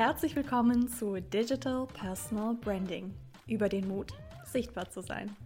Herzlich 0.00 0.34
willkommen 0.34 0.88
zu 0.88 1.20
Digital 1.20 1.86
Personal 1.86 2.54
Branding. 2.54 3.12
Über 3.46 3.68
den 3.68 3.86
Mut, 3.86 4.14
sichtbar 4.46 4.88
zu 4.88 5.02
sein. 5.02 5.36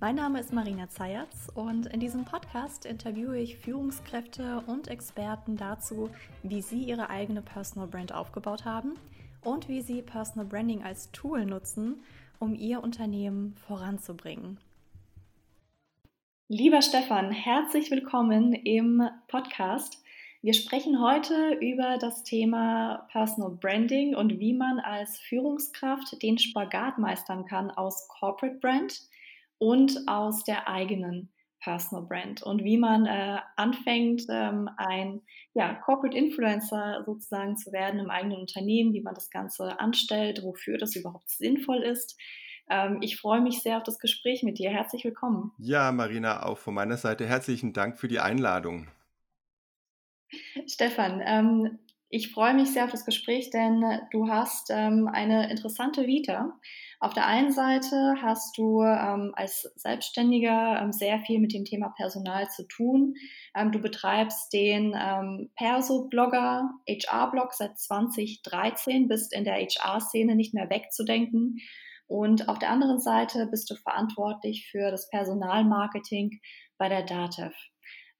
Mein 0.00 0.14
Name 0.14 0.40
ist 0.40 0.54
Marina 0.54 0.88
Zayatz 0.88 1.50
und 1.54 1.84
in 1.84 2.00
diesem 2.00 2.24
Podcast 2.24 2.86
interviewe 2.86 3.38
ich 3.38 3.58
Führungskräfte 3.58 4.64
und 4.66 4.88
Experten 4.88 5.58
dazu, 5.58 6.08
wie 6.42 6.62
sie 6.62 6.82
ihre 6.84 7.10
eigene 7.10 7.42
Personal 7.42 7.88
Brand 7.88 8.14
aufgebaut 8.14 8.64
haben 8.64 8.94
und 9.42 9.68
wie 9.68 9.82
sie 9.82 10.00
Personal 10.00 10.46
Branding 10.46 10.82
als 10.82 11.12
Tool 11.12 11.44
nutzen, 11.44 12.02
um 12.38 12.54
ihr 12.54 12.82
Unternehmen 12.82 13.54
voranzubringen. 13.66 14.58
Lieber 16.48 16.80
Stefan, 16.80 17.32
herzlich 17.32 17.90
willkommen 17.90 18.54
im 18.54 19.02
Podcast. 19.28 19.99
Wir 20.42 20.54
sprechen 20.54 21.02
heute 21.02 21.58
über 21.60 21.98
das 21.98 22.22
Thema 22.22 23.06
Personal 23.12 23.50
Branding 23.60 24.14
und 24.14 24.38
wie 24.38 24.54
man 24.54 24.80
als 24.80 25.18
Führungskraft 25.18 26.22
den 26.22 26.38
Spagat 26.38 26.96
meistern 26.96 27.44
kann 27.44 27.70
aus 27.70 28.08
Corporate 28.08 28.56
Brand 28.58 29.02
und 29.58 29.98
aus 30.06 30.42
der 30.44 30.66
eigenen 30.66 31.30
Personal 31.62 32.06
Brand 32.06 32.42
und 32.42 32.64
wie 32.64 32.78
man 32.78 33.04
äh, 33.04 33.36
anfängt, 33.56 34.22
ähm, 34.30 34.70
ein 34.78 35.20
ja, 35.52 35.74
Corporate 35.74 36.16
Influencer 36.16 37.02
sozusagen 37.04 37.58
zu 37.58 37.70
werden 37.70 38.00
im 38.00 38.08
eigenen 38.08 38.38
Unternehmen, 38.38 38.94
wie 38.94 39.02
man 39.02 39.14
das 39.14 39.28
Ganze 39.28 39.78
anstellt, 39.78 40.42
wofür 40.42 40.78
das 40.78 40.96
überhaupt 40.96 41.28
sinnvoll 41.28 41.82
ist. 41.82 42.18
Ähm, 42.70 43.00
ich 43.02 43.18
freue 43.18 43.42
mich 43.42 43.60
sehr 43.60 43.76
auf 43.76 43.82
das 43.82 43.98
Gespräch 43.98 44.42
mit 44.42 44.58
dir. 44.58 44.70
Herzlich 44.70 45.04
willkommen. 45.04 45.52
Ja, 45.58 45.92
Marina, 45.92 46.44
auch 46.44 46.56
von 46.56 46.72
meiner 46.72 46.96
Seite 46.96 47.26
herzlichen 47.26 47.74
Dank 47.74 47.98
für 47.98 48.08
die 48.08 48.20
Einladung. 48.20 48.88
Stefan, 50.66 51.22
ähm, 51.24 51.78
ich 52.12 52.32
freue 52.32 52.54
mich 52.54 52.72
sehr 52.72 52.84
auf 52.84 52.90
das 52.90 53.04
Gespräch, 53.04 53.50
denn 53.50 53.84
du 54.10 54.28
hast 54.28 54.70
ähm, 54.70 55.08
eine 55.12 55.48
interessante 55.48 56.08
Vita. 56.08 56.58
Auf 56.98 57.14
der 57.14 57.28
einen 57.28 57.52
Seite 57.52 58.16
hast 58.20 58.58
du 58.58 58.82
ähm, 58.82 59.32
als 59.36 59.62
Selbstständiger 59.76 60.80
ähm, 60.82 60.90
sehr 60.92 61.20
viel 61.20 61.38
mit 61.38 61.54
dem 61.54 61.64
Thema 61.64 61.94
Personal 61.96 62.48
zu 62.48 62.66
tun. 62.66 63.14
Ähm, 63.54 63.70
du 63.70 63.78
betreibst 63.78 64.52
den 64.52 64.92
ähm, 65.00 65.50
Perso-Blogger, 65.54 66.68
HR-Blog 66.88 67.52
seit 67.52 67.78
2013, 67.78 69.06
bist 69.06 69.32
in 69.32 69.44
der 69.44 69.54
HR-Szene 69.54 70.34
nicht 70.34 70.52
mehr 70.52 70.68
wegzudenken. 70.68 71.58
Und 72.08 72.48
auf 72.48 72.58
der 72.58 72.70
anderen 72.70 72.98
Seite 72.98 73.46
bist 73.46 73.70
du 73.70 73.76
verantwortlich 73.76 74.68
für 74.68 74.90
das 74.90 75.08
Personalmarketing 75.10 76.40
bei 76.76 76.88
der 76.88 77.04
DATEV. 77.04 77.54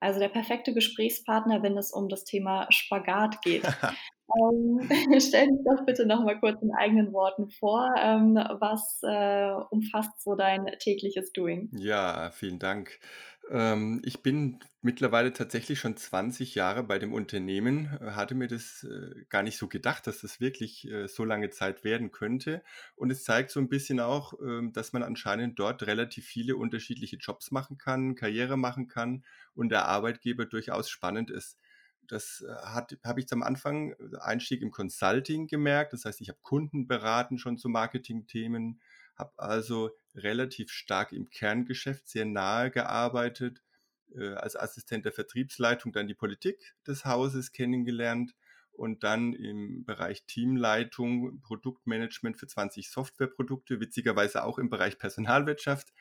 Also 0.01 0.19
der 0.19 0.29
perfekte 0.29 0.73
Gesprächspartner, 0.73 1.63
wenn 1.63 1.77
es 1.77 1.93
um 1.93 2.09
das 2.09 2.25
Thema 2.25 2.67
Spagat 2.71 3.43
geht. 3.43 3.63
ähm, 4.41 4.81
stell 5.21 5.47
dich 5.47 5.61
doch 5.65 5.85
bitte 5.85 6.07
noch 6.07 6.25
mal 6.25 6.39
kurz 6.41 6.61
in 6.63 6.73
eigenen 6.75 7.13
Worten 7.13 7.51
vor. 7.51 7.93
Ähm, 7.99 8.35
was 8.35 9.01
äh, 9.03 9.53
umfasst 9.71 10.23
so 10.23 10.35
dein 10.35 10.67
tägliches 10.79 11.33
Doing? 11.33 11.71
Ja, 11.73 12.31
vielen 12.31 12.59
Dank. 12.59 12.99
Ähm, 13.51 14.01
ich 14.05 14.23
bin 14.23 14.61
mittlerweile 14.81 15.33
tatsächlich 15.33 15.81
schon 15.81 15.97
20 15.97 16.55
Jahre 16.55 16.85
bei 16.85 16.99
dem 17.01 17.13
Unternehmen, 17.13 17.87
äh, 18.01 18.13
hatte 18.13 18.35
mir 18.37 18.47
das 18.47 18.85
äh, 18.85 19.25
gar 19.29 19.43
nicht 19.43 19.59
so 19.59 19.67
gedacht, 19.69 20.07
dass 20.07 20.21
das 20.21 20.41
wirklich 20.41 20.89
äh, 20.89 21.09
so 21.09 21.25
lange 21.25 21.51
Zeit 21.51 21.83
werden 21.83 22.13
könnte. 22.13 22.63
Und 22.95 23.11
es 23.11 23.25
zeigt 23.25 23.51
so 23.51 23.59
ein 23.61 23.69
bisschen 23.69 23.99
auch, 24.01 24.35
ähm, 24.41 24.73
dass 24.73 24.93
man 24.93 25.03
anscheinend 25.03 25.59
dort 25.59 25.83
relativ 25.87 26.27
viele 26.27 26.57
unterschiedliche 26.57 27.17
Jobs 27.17 27.51
machen 27.51 27.77
kann, 27.77 28.15
Karriere 28.15 28.57
machen 28.57 28.87
kann 28.87 29.25
und 29.55 29.71
der 29.71 29.87
Arbeitgeber 29.87 30.47
durchaus 30.47 30.89
spannend 30.89 31.31
ist. 31.31 31.59
Das 32.07 32.45
habe 32.65 33.21
ich 33.21 33.33
am 33.33 33.45
Anfang 33.45 33.95
Einstieg 34.21 34.63
im 34.63 34.73
Consulting 34.73 35.47
gemerkt. 35.47 35.93
Das 35.93 36.05
heißt, 36.05 36.21
ich 36.21 36.29
habe 36.29 36.41
Kunden 36.43 36.89
beraten 36.89 37.39
schon 37.39 37.57
zu 37.57 37.69
Marketingthemen, 37.69 38.81
habe 39.21 39.33
also 39.37 39.91
relativ 40.15 40.71
stark 40.71 41.13
im 41.13 41.31
Kerngeschäft 41.31 42.09
sehr 42.09 42.25
nahe 42.25 42.71
gearbeitet, 42.71 43.63
äh, 44.15 44.35
als 44.35 44.57
Assistent 44.57 45.05
der 45.05 45.13
Vertriebsleitung 45.13 45.93
dann 45.93 46.09
die 46.09 46.15
Politik 46.15 46.75
des 46.87 47.05
Hauses 47.05 47.53
kennengelernt 47.53 48.35
und 48.73 49.05
dann 49.05 49.35
im 49.35 49.85
Bereich 49.85 50.25
Teamleitung, 50.25 51.41
Produktmanagement 51.43 52.39
für 52.39 52.47
20 52.47 52.91
Softwareprodukte, 52.91 53.79
witzigerweise 53.79 54.43
auch 54.43 54.59
im 54.59 54.71
Bereich 54.71 54.99
Personalwirtschaft, 54.99 55.93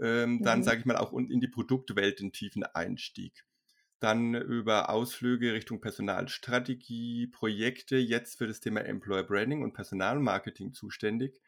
ähm, 0.00 0.42
dann 0.42 0.60
mhm. 0.60 0.62
sage 0.64 0.80
ich 0.80 0.84
mal 0.84 0.96
auch 0.96 1.12
in 1.12 1.40
die 1.40 1.48
Produktwelt 1.48 2.20
den 2.20 2.32
tiefen 2.32 2.64
Einstieg. 2.64 3.44
Dann 4.00 4.34
über 4.34 4.90
Ausflüge 4.90 5.54
Richtung 5.54 5.80
Personalstrategie, 5.80 7.26
Projekte, 7.26 7.96
jetzt 7.96 8.38
für 8.38 8.46
das 8.46 8.60
Thema 8.60 8.82
Employer 8.82 9.24
Branding 9.24 9.62
und 9.62 9.72
Personalmarketing 9.72 10.72
zuständig. 10.72 11.40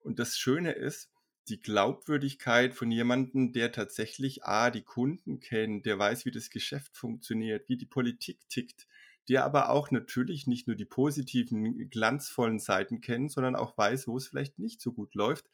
Und 0.00 0.18
das 0.18 0.38
Schöne 0.38 0.72
ist, 0.72 1.10
die 1.48 1.60
Glaubwürdigkeit 1.60 2.74
von 2.74 2.90
jemandem, 2.90 3.52
der 3.52 3.70
tatsächlich 3.70 4.44
A, 4.44 4.70
die 4.70 4.82
Kunden 4.82 5.38
kennt, 5.38 5.86
der 5.86 5.98
weiß, 5.98 6.24
wie 6.24 6.32
das 6.32 6.50
Geschäft 6.50 6.96
funktioniert, 6.96 7.68
wie 7.68 7.76
die 7.76 7.86
Politik 7.86 8.48
tickt, 8.48 8.88
der 9.28 9.44
aber 9.44 9.70
auch 9.70 9.90
natürlich 9.90 10.46
nicht 10.46 10.66
nur 10.66 10.76
die 10.76 10.84
positiven, 10.84 11.88
glanzvollen 11.88 12.58
Seiten 12.58 13.00
kennt, 13.00 13.32
sondern 13.32 13.56
auch 13.56 13.76
weiß, 13.78 14.08
wo 14.08 14.16
es 14.16 14.28
vielleicht 14.28 14.58
nicht 14.58 14.80
so 14.80 14.92
gut 14.92 15.14
läuft. 15.14 15.48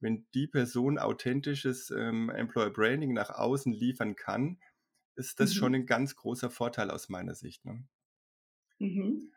Wenn 0.00 0.26
die 0.34 0.46
Person 0.46 0.98
authentisches 0.98 1.90
ähm, 1.90 2.30
Employer 2.30 2.70
Branding 2.70 3.12
nach 3.14 3.30
außen 3.30 3.72
liefern 3.72 4.16
kann, 4.16 4.58
ist 5.16 5.40
das 5.40 5.50
mhm. 5.50 5.54
schon 5.54 5.74
ein 5.74 5.86
ganz 5.86 6.14
großer 6.14 6.50
Vorteil 6.50 6.90
aus 6.90 7.08
meiner 7.08 7.34
Sicht. 7.34 7.64
Ne? 7.64 7.84
Mhm. 8.78 9.32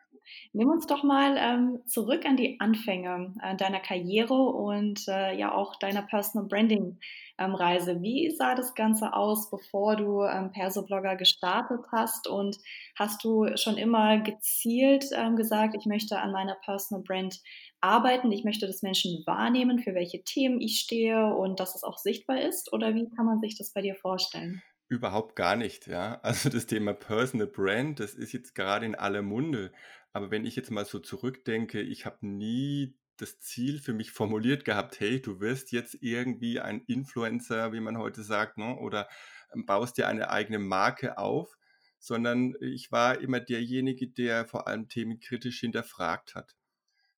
Nimm 0.53 0.69
uns 0.69 0.87
doch 0.87 1.03
mal 1.03 1.35
ähm, 1.37 1.79
zurück 1.85 2.25
an 2.25 2.37
die 2.37 2.59
Anfänge 2.59 3.33
äh, 3.41 3.55
deiner 3.55 3.79
Karriere 3.79 4.33
und 4.33 5.07
äh, 5.07 5.37
ja 5.37 5.53
auch 5.53 5.77
deiner 5.77 6.01
Personal 6.01 6.47
Branding 6.47 6.99
ähm, 7.37 7.55
Reise. 7.55 8.01
Wie 8.01 8.29
sah 8.31 8.55
das 8.55 8.75
Ganze 8.75 9.13
aus, 9.13 9.49
bevor 9.49 9.95
du 9.95 10.23
ähm, 10.23 10.51
Perso-Blogger 10.51 11.15
gestartet 11.15 11.81
hast? 11.91 12.27
Und 12.27 12.57
hast 12.97 13.23
du 13.23 13.47
schon 13.57 13.77
immer 13.77 14.19
gezielt 14.19 15.05
ähm, 15.15 15.35
gesagt, 15.35 15.75
ich 15.77 15.85
möchte 15.85 16.19
an 16.19 16.31
meiner 16.31 16.55
Personal 16.55 17.03
Brand 17.03 17.41
arbeiten, 17.81 18.31
ich 18.31 18.43
möchte, 18.43 18.67
dass 18.67 18.83
Menschen 18.83 19.23
wahrnehmen, 19.25 19.79
für 19.79 19.95
welche 19.95 20.23
Themen 20.23 20.61
ich 20.61 20.79
stehe 20.79 21.33
und 21.33 21.59
dass 21.59 21.75
es 21.75 21.83
auch 21.83 21.97
sichtbar 21.97 22.41
ist? 22.41 22.71
Oder 22.73 22.93
wie 22.93 23.09
kann 23.09 23.25
man 23.25 23.41
sich 23.41 23.57
das 23.57 23.73
bei 23.73 23.81
dir 23.81 23.95
vorstellen? 23.95 24.61
Überhaupt 24.91 25.37
gar 25.37 25.55
nicht, 25.55 25.87
ja. 25.87 26.19
Also 26.23 26.49
das 26.49 26.65
Thema 26.65 26.93
Personal 26.93 27.47
Brand, 27.47 28.01
das 28.01 28.13
ist 28.13 28.33
jetzt 28.33 28.55
gerade 28.55 28.85
in 28.85 28.93
aller 28.93 29.21
Munde. 29.21 29.71
Aber 30.11 30.31
wenn 30.31 30.45
ich 30.45 30.57
jetzt 30.57 30.69
mal 30.69 30.83
so 30.83 30.99
zurückdenke, 30.99 31.79
ich 31.79 32.05
habe 32.05 32.27
nie 32.27 32.93
das 33.15 33.39
Ziel 33.39 33.79
für 33.79 33.93
mich 33.93 34.11
formuliert 34.11 34.65
gehabt, 34.65 34.99
hey, 34.99 35.21
du 35.21 35.39
wirst 35.39 35.71
jetzt 35.71 35.97
irgendwie 36.01 36.59
ein 36.59 36.81
Influencer, 36.87 37.71
wie 37.71 37.79
man 37.79 37.97
heute 37.97 38.21
sagt, 38.21 38.57
ne? 38.57 38.75
oder 38.79 39.07
ähm, 39.53 39.65
baust 39.65 39.97
dir 39.97 40.09
eine 40.09 40.29
eigene 40.29 40.59
Marke 40.59 41.17
auf, 41.17 41.57
sondern 41.97 42.55
ich 42.59 42.91
war 42.91 43.21
immer 43.21 43.39
derjenige, 43.39 44.09
der 44.09 44.45
vor 44.45 44.67
allem 44.67 44.89
Themen 44.89 45.21
kritisch 45.21 45.61
hinterfragt 45.61 46.35
hat. 46.35 46.57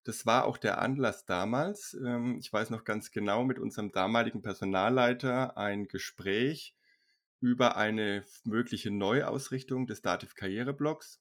Das 0.05 0.27
war 0.27 0.45
auch 0.45 0.59
der 0.59 0.79
Anlass 0.83 1.25
damals. 1.25 1.97
Ähm, 2.05 2.37
ich 2.39 2.53
weiß 2.53 2.69
noch 2.69 2.85
ganz 2.85 3.13
genau 3.13 3.45
mit 3.45 3.59
unserem 3.59 3.93
damaligen 3.93 4.43
Personalleiter 4.43 5.57
ein 5.57 5.89
Gespräch 5.89 6.75
über 7.43 7.77
eine 7.77 8.25
mögliche 8.45 8.91
Neuausrichtung 8.91 9.87
des 9.87 10.01
Dativ 10.01 10.35
Karriereblocks 10.35 11.21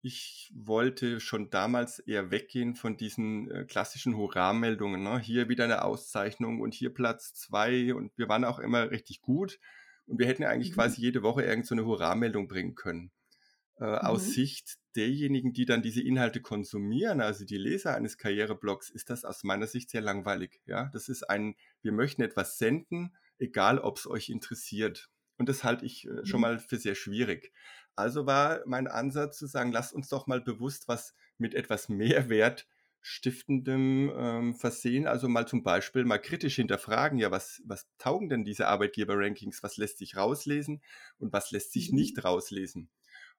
ich 0.00 0.52
wollte 0.54 1.20
schon 1.20 1.50
damals 1.50 1.98
eher 1.98 2.30
weggehen 2.30 2.74
von 2.74 2.96
diesen 2.96 3.50
äh, 3.50 3.64
klassischen 3.64 4.16
Hurra-Meldungen. 4.16 5.02
Ne? 5.02 5.18
Hier 5.18 5.48
wieder 5.48 5.64
eine 5.64 5.84
Auszeichnung 5.84 6.60
und 6.60 6.74
hier 6.74 6.94
Platz 6.94 7.34
zwei 7.34 7.94
und 7.94 8.16
wir 8.16 8.28
waren 8.28 8.44
auch 8.44 8.58
immer 8.58 8.90
richtig 8.90 9.20
gut 9.20 9.58
und 10.06 10.18
wir 10.18 10.26
hätten 10.26 10.44
eigentlich 10.44 10.70
mhm. 10.70 10.74
quasi 10.74 11.00
jede 11.00 11.22
Woche 11.22 11.42
irgend 11.42 11.66
so 11.66 11.74
eine 11.74 11.84
Hurra-Meldung 11.84 12.46
bringen 12.48 12.74
können. 12.74 13.10
Äh, 13.80 13.86
mhm. 13.86 13.98
Aus 13.98 14.26
Sicht 14.30 14.76
derjenigen, 14.94 15.52
die 15.52 15.66
dann 15.66 15.82
diese 15.82 16.02
Inhalte 16.02 16.40
konsumieren, 16.40 17.20
also 17.20 17.44
die 17.44 17.58
Leser 17.58 17.94
eines 17.94 18.18
Karriereblogs, 18.18 18.90
ist 18.90 19.10
das 19.10 19.24
aus 19.24 19.42
meiner 19.42 19.66
Sicht 19.66 19.90
sehr 19.90 20.00
langweilig. 20.00 20.60
Ja, 20.64 20.90
das 20.92 21.08
ist 21.08 21.28
ein, 21.28 21.56
wir 21.82 21.92
möchten 21.92 22.22
etwas 22.22 22.58
senden, 22.58 23.16
egal 23.38 23.78
ob 23.78 23.98
es 23.98 24.06
euch 24.06 24.28
interessiert. 24.28 25.10
Und 25.38 25.48
das 25.48 25.64
halte 25.64 25.86
ich 25.86 26.06
äh, 26.06 26.26
schon 26.26 26.40
mhm. 26.40 26.42
mal 26.42 26.58
für 26.58 26.76
sehr 26.76 26.94
schwierig. 26.94 27.52
Also 27.96 28.26
war 28.26 28.60
mein 28.66 28.86
Ansatz 28.86 29.38
zu 29.38 29.46
sagen, 29.46 29.72
lasst 29.72 29.92
uns 29.92 30.08
doch 30.08 30.26
mal 30.26 30.40
bewusst 30.40 30.88
was 30.88 31.14
mit 31.38 31.54
etwas 31.54 31.88
Mehrwert 31.88 32.66
stiftendem 33.00 34.12
ähm, 34.14 34.54
versehen. 34.54 35.06
Also 35.06 35.28
mal 35.28 35.46
zum 35.46 35.62
Beispiel 35.62 36.04
mal 36.04 36.18
kritisch 36.18 36.56
hinterfragen, 36.56 37.18
ja, 37.18 37.30
was, 37.30 37.62
was 37.64 37.88
taugen 37.98 38.28
denn 38.28 38.44
diese 38.44 38.68
Arbeitgeber-Rankings? 38.68 39.62
Was 39.62 39.76
lässt 39.76 39.98
sich 39.98 40.16
rauslesen 40.16 40.82
und 41.18 41.32
was 41.32 41.50
lässt 41.50 41.72
sich 41.72 41.90
mhm. 41.90 41.98
nicht 41.98 42.24
rauslesen? 42.24 42.90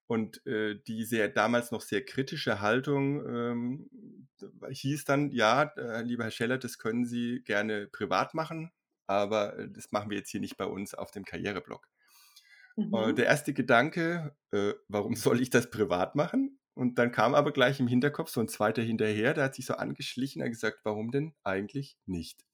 Und 0.08 0.46
äh, 0.48 0.80
die 0.88 1.04
sehr, 1.04 1.30
damals 1.30 1.72
noch 1.72 1.82
sehr 1.82 2.04
kritische 2.04 2.62
Haltung 2.62 3.28
ähm, 3.28 3.90
hieß 4.70 5.06
dann, 5.06 5.30
ja, 5.30 5.64
äh, 5.78 6.02
lieber 6.02 6.24
Herr 6.24 6.32
Scheller, 6.32 6.58
das 6.58 6.80
können 6.80 7.06
Sie 7.06 7.44
gerne 7.44 7.88
privat 7.88 8.34
machen, 8.34 8.72
aber 9.06 9.58
äh, 9.60 9.70
das 9.70 9.92
machen 9.92 10.10
wir 10.10 10.18
jetzt 10.18 10.32
hier 10.32 10.40
nicht 10.40 10.58
bei 10.58 10.66
uns 10.66 10.96
auf 10.96 11.12
dem 11.12 11.26
Karriereblog. 11.26 11.89
Äh, 12.80 13.08
mhm. 13.08 13.16
der 13.16 13.26
erste 13.26 13.54
Gedanke, 13.54 14.36
äh, 14.52 14.74
warum 14.88 15.16
soll 15.16 15.42
ich 15.42 15.50
das 15.50 15.70
privat 15.70 16.16
machen? 16.16 16.60
Und 16.74 16.98
dann 16.98 17.12
kam 17.12 17.36
aber 17.36 17.52
gleich 17.52 17.80
im 17.80 17.88
Hinterkopf 17.88 18.30
so 18.30 18.40
ein 18.40 18.48
zweiter 18.48 18.82
hinterher, 18.82 19.34
der 19.34 19.46
hat 19.46 19.56
sich 19.56 19.66
so 19.66 19.74
angeschlichen, 19.74 20.42
und 20.42 20.50
gesagt, 20.50 20.80
warum 20.84 21.12
denn 21.12 21.34
eigentlich 21.44 21.98
nicht? 22.06 22.46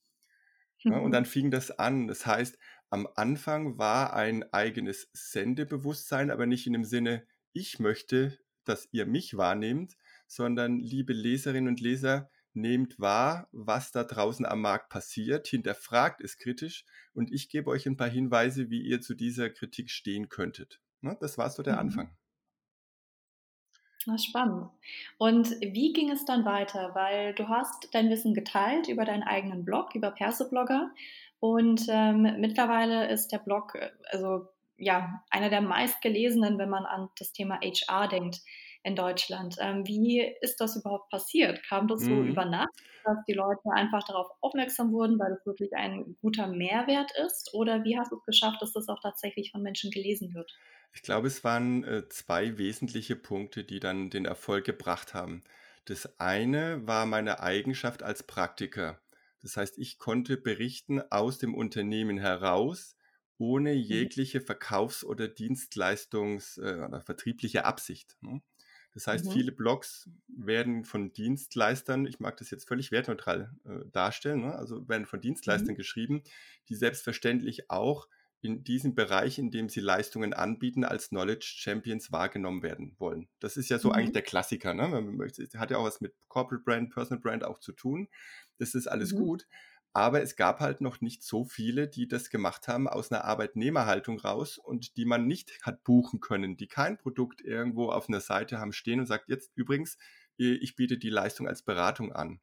Ja, 0.80 0.98
und 1.00 1.12
dann 1.12 1.26
fing 1.26 1.52
das 1.52 1.72
an. 1.72 2.08
Das 2.08 2.26
heißt, 2.26 2.58
am 2.90 3.08
Anfang 3.16 3.78
war 3.78 4.14
ein 4.14 4.52
eigenes 4.54 5.10
Sendebewusstsein, 5.14 6.32
aber 6.32 6.46
nicht 6.46 6.68
in 6.68 6.74
dem 6.74 6.86
Sinne, 6.86 7.26
ich 7.54 7.80
möchte, 7.80 8.38
dass 8.66 8.88
ihr 8.92 9.06
mich 9.06 9.38
wahrnehmt, 9.38 9.96
sondern 10.28 10.80
liebe 10.80 11.14
Leserinnen 11.14 11.70
und 11.70 11.80
Leser, 11.80 12.30
nehmt 12.56 13.00
wahr, 13.00 13.48
was 13.52 13.92
da 13.92 14.04
draußen 14.04 14.46
am 14.46 14.62
Markt 14.62 14.90
passiert, 14.90 15.48
hinterfragt 15.48 16.22
es 16.22 16.38
kritisch 16.38 16.86
und 17.14 17.32
ich 17.32 17.50
gebe 17.50 17.70
euch 17.70 17.86
ein 17.86 17.98
paar 17.98 18.10
Hinweise, 18.10 18.70
wie 18.70 18.82
ihr 18.82 19.02
zu 19.02 19.14
dieser 19.14 19.50
Kritik 19.50 19.90
stehen 19.90 20.30
könntet. 20.30 20.80
Ne, 21.02 21.18
das 21.20 21.38
war 21.38 21.50
so 21.50 21.64
der 21.64 21.74
mhm. 21.74 21.80
Anfang. 21.80 22.18
Na, 24.08 24.18
spannend. 24.18 24.70
Und 25.18 25.50
wie 25.62 25.92
ging 25.94 26.12
es 26.12 26.26
dann 26.26 26.46
weiter? 26.46 26.94
Weil 26.94 27.34
du 27.34 27.48
hast 27.48 27.90
dein 27.94 28.10
Wissen 28.10 28.34
geteilt 28.34 28.88
über 28.88 29.04
deinen 29.04 29.24
eigenen 29.24 29.66
Blog, 29.66 29.96
über 29.96 30.12
Perseblogger. 30.12 30.92
Und 31.40 31.86
ähm, 31.90 32.22
mittlerweile 32.40 33.10
ist 33.10 33.32
der 33.32 33.40
Blog, 33.40 33.76
äh, 33.76 33.92
also 34.12 34.48
ja, 34.78 35.24
einer 35.30 35.50
der 35.50 35.62
meistgelesenen, 35.62 36.58
wenn 36.58 36.70
man 36.70 36.86
an 36.86 37.10
das 37.18 37.32
Thema 37.32 37.60
HR 37.62 38.08
denkt 38.08 38.42
in 38.86 38.96
Deutschland. 38.96 39.56
Ähm, 39.60 39.86
wie 39.88 40.22
ist 40.42 40.62
das 40.62 40.76
überhaupt 40.76 41.10
passiert? 41.10 41.62
Kam 41.68 41.88
das 41.88 42.02
so 42.02 42.12
mhm. 42.12 42.28
über 42.28 42.46
Nacht, 42.46 42.70
dass 43.04 43.18
die 43.28 43.34
Leute 43.34 43.72
einfach 43.74 44.04
darauf 44.04 44.28
aufmerksam 44.42 44.92
wurden, 44.92 45.18
weil 45.18 45.34
es 45.34 45.46
wirklich 45.46 45.74
ein 45.74 46.16
guter 46.22 46.48
Mehrwert 46.48 47.12
ist? 47.26 47.54
Oder 47.54 47.84
wie 47.84 47.98
hast 47.98 48.12
du 48.12 48.18
es 48.18 48.26
geschafft, 48.26 48.62
dass 48.62 48.74
das 48.74 48.88
auch 48.88 49.02
tatsächlich 49.02 49.52
von 49.52 49.64
Menschen 49.64 49.90
gelesen 49.90 50.36
wird? 50.36 50.52
Ich 50.94 51.02
glaube, 51.02 51.28
es 51.28 51.44
waren 51.44 51.84
äh, 51.84 52.08
zwei 52.10 52.60
wesentliche 52.60 53.16
Punkte, 53.16 53.64
die 53.64 53.80
dann 53.80 54.12
den 54.12 54.26
Erfolg 54.26 54.66
gebracht 54.66 55.16
haben. 55.16 55.42
Das 55.86 56.20
eine 56.20 56.88
war 56.88 57.08
meine 57.08 57.40
Eigenschaft 57.42 58.04
als 58.04 58.22
Praktiker. 58.24 59.02
Das 59.42 59.58
heißt, 59.58 59.80
ich 59.80 59.98
konnte 59.98 60.38
berichten 60.38 61.02
aus 61.10 61.40
dem 61.40 61.56
Unternehmen 61.56 62.20
heraus, 62.20 62.96
ohne 63.40 63.74
mhm. 63.74 63.82
jegliche 63.82 64.42
Verkaufs- 64.42 65.04
oder 65.04 65.26
Dienstleistungs- 65.26 66.62
äh, 66.62 66.86
oder 66.86 67.02
vertriebliche 67.02 67.66
Absicht. 67.66 68.16
Das 68.96 69.08
heißt, 69.08 69.26
mhm. 69.26 69.32
viele 69.32 69.52
Blogs 69.52 70.10
werden 70.28 70.86
von 70.86 71.12
Dienstleistern, 71.12 72.06
ich 72.06 72.22
mag 72.22 72.38
das 72.38 72.50
jetzt 72.50 72.68
völlig 72.68 72.92
wertneutral 72.92 73.54
äh, 73.66 73.86
darstellen, 73.92 74.42
ne? 74.42 74.56
also 74.56 74.88
werden 74.88 75.06
von 75.06 75.20
Dienstleistern 75.20 75.74
mhm. 75.74 75.78
geschrieben, 75.78 76.24
die 76.70 76.76
selbstverständlich 76.76 77.70
auch 77.70 78.08
in 78.42 78.64
diesem 78.64 78.96
Bereich, 78.96 79.38
in 79.38 79.52
dem 79.52 79.68
sie 79.68 79.82
Leistungen 79.82 80.34
anbieten, 80.34 80.86
als 80.86 81.10
Knowledge 81.10 81.56
Champions 81.58 82.12
wahrgenommen 82.12 82.64
werden 82.64 82.96
wollen. 82.98 83.28
Das 83.40 83.58
ist 83.58 83.70
ja 83.70 83.80
so 83.80 83.90
mhm. 83.90 83.96
eigentlich 83.96 84.14
der 84.14 84.22
Klassiker. 84.22 84.74
Ne? 84.74 84.88
Man 84.88 85.18
möchte, 85.18 85.48
hat 85.60 85.72
ja 85.72 85.78
auch 85.78 85.86
was 85.86 86.00
mit 86.00 86.14
Corporate 86.30 86.64
Brand, 86.64 86.94
Personal 86.94 87.22
Brand 87.22 87.44
auch 87.44 87.60
zu 87.60 87.74
tun. 87.74 88.08
Das 88.58 88.76
ist 88.76 88.88
alles 88.88 89.14
mhm. 89.14 89.18
gut. 89.18 89.48
Aber 89.96 90.22
es 90.22 90.36
gab 90.36 90.60
halt 90.60 90.82
noch 90.82 91.00
nicht 91.00 91.24
so 91.24 91.46
viele, 91.46 91.88
die 91.88 92.06
das 92.06 92.30
gemacht 92.30 92.68
haben 92.68 92.90
aus 92.90 93.14
einer 93.14 93.24
Arbeitnehmerhaltung 93.24 94.20
raus 94.20 94.58
und 94.58 94.98
die 94.98 95.06
man 95.06 95.26
nicht 95.26 95.62
hat 95.62 95.86
buchen 95.86 96.20
können, 96.20 96.58
die 96.58 96.68
kein 96.68 96.98
Produkt 96.98 97.40
irgendwo 97.40 97.90
auf 97.92 98.10
einer 98.10 98.20
Seite 98.20 98.60
haben 98.60 98.74
stehen 98.74 99.00
und 99.00 99.06
sagt, 99.06 99.30
jetzt 99.30 99.54
übrigens, 99.56 99.98
ich 100.36 100.76
biete 100.76 100.98
die 100.98 101.10
Leistung 101.10 101.48
als 101.48 101.62
Beratung 101.62 102.12
an. 102.12 102.42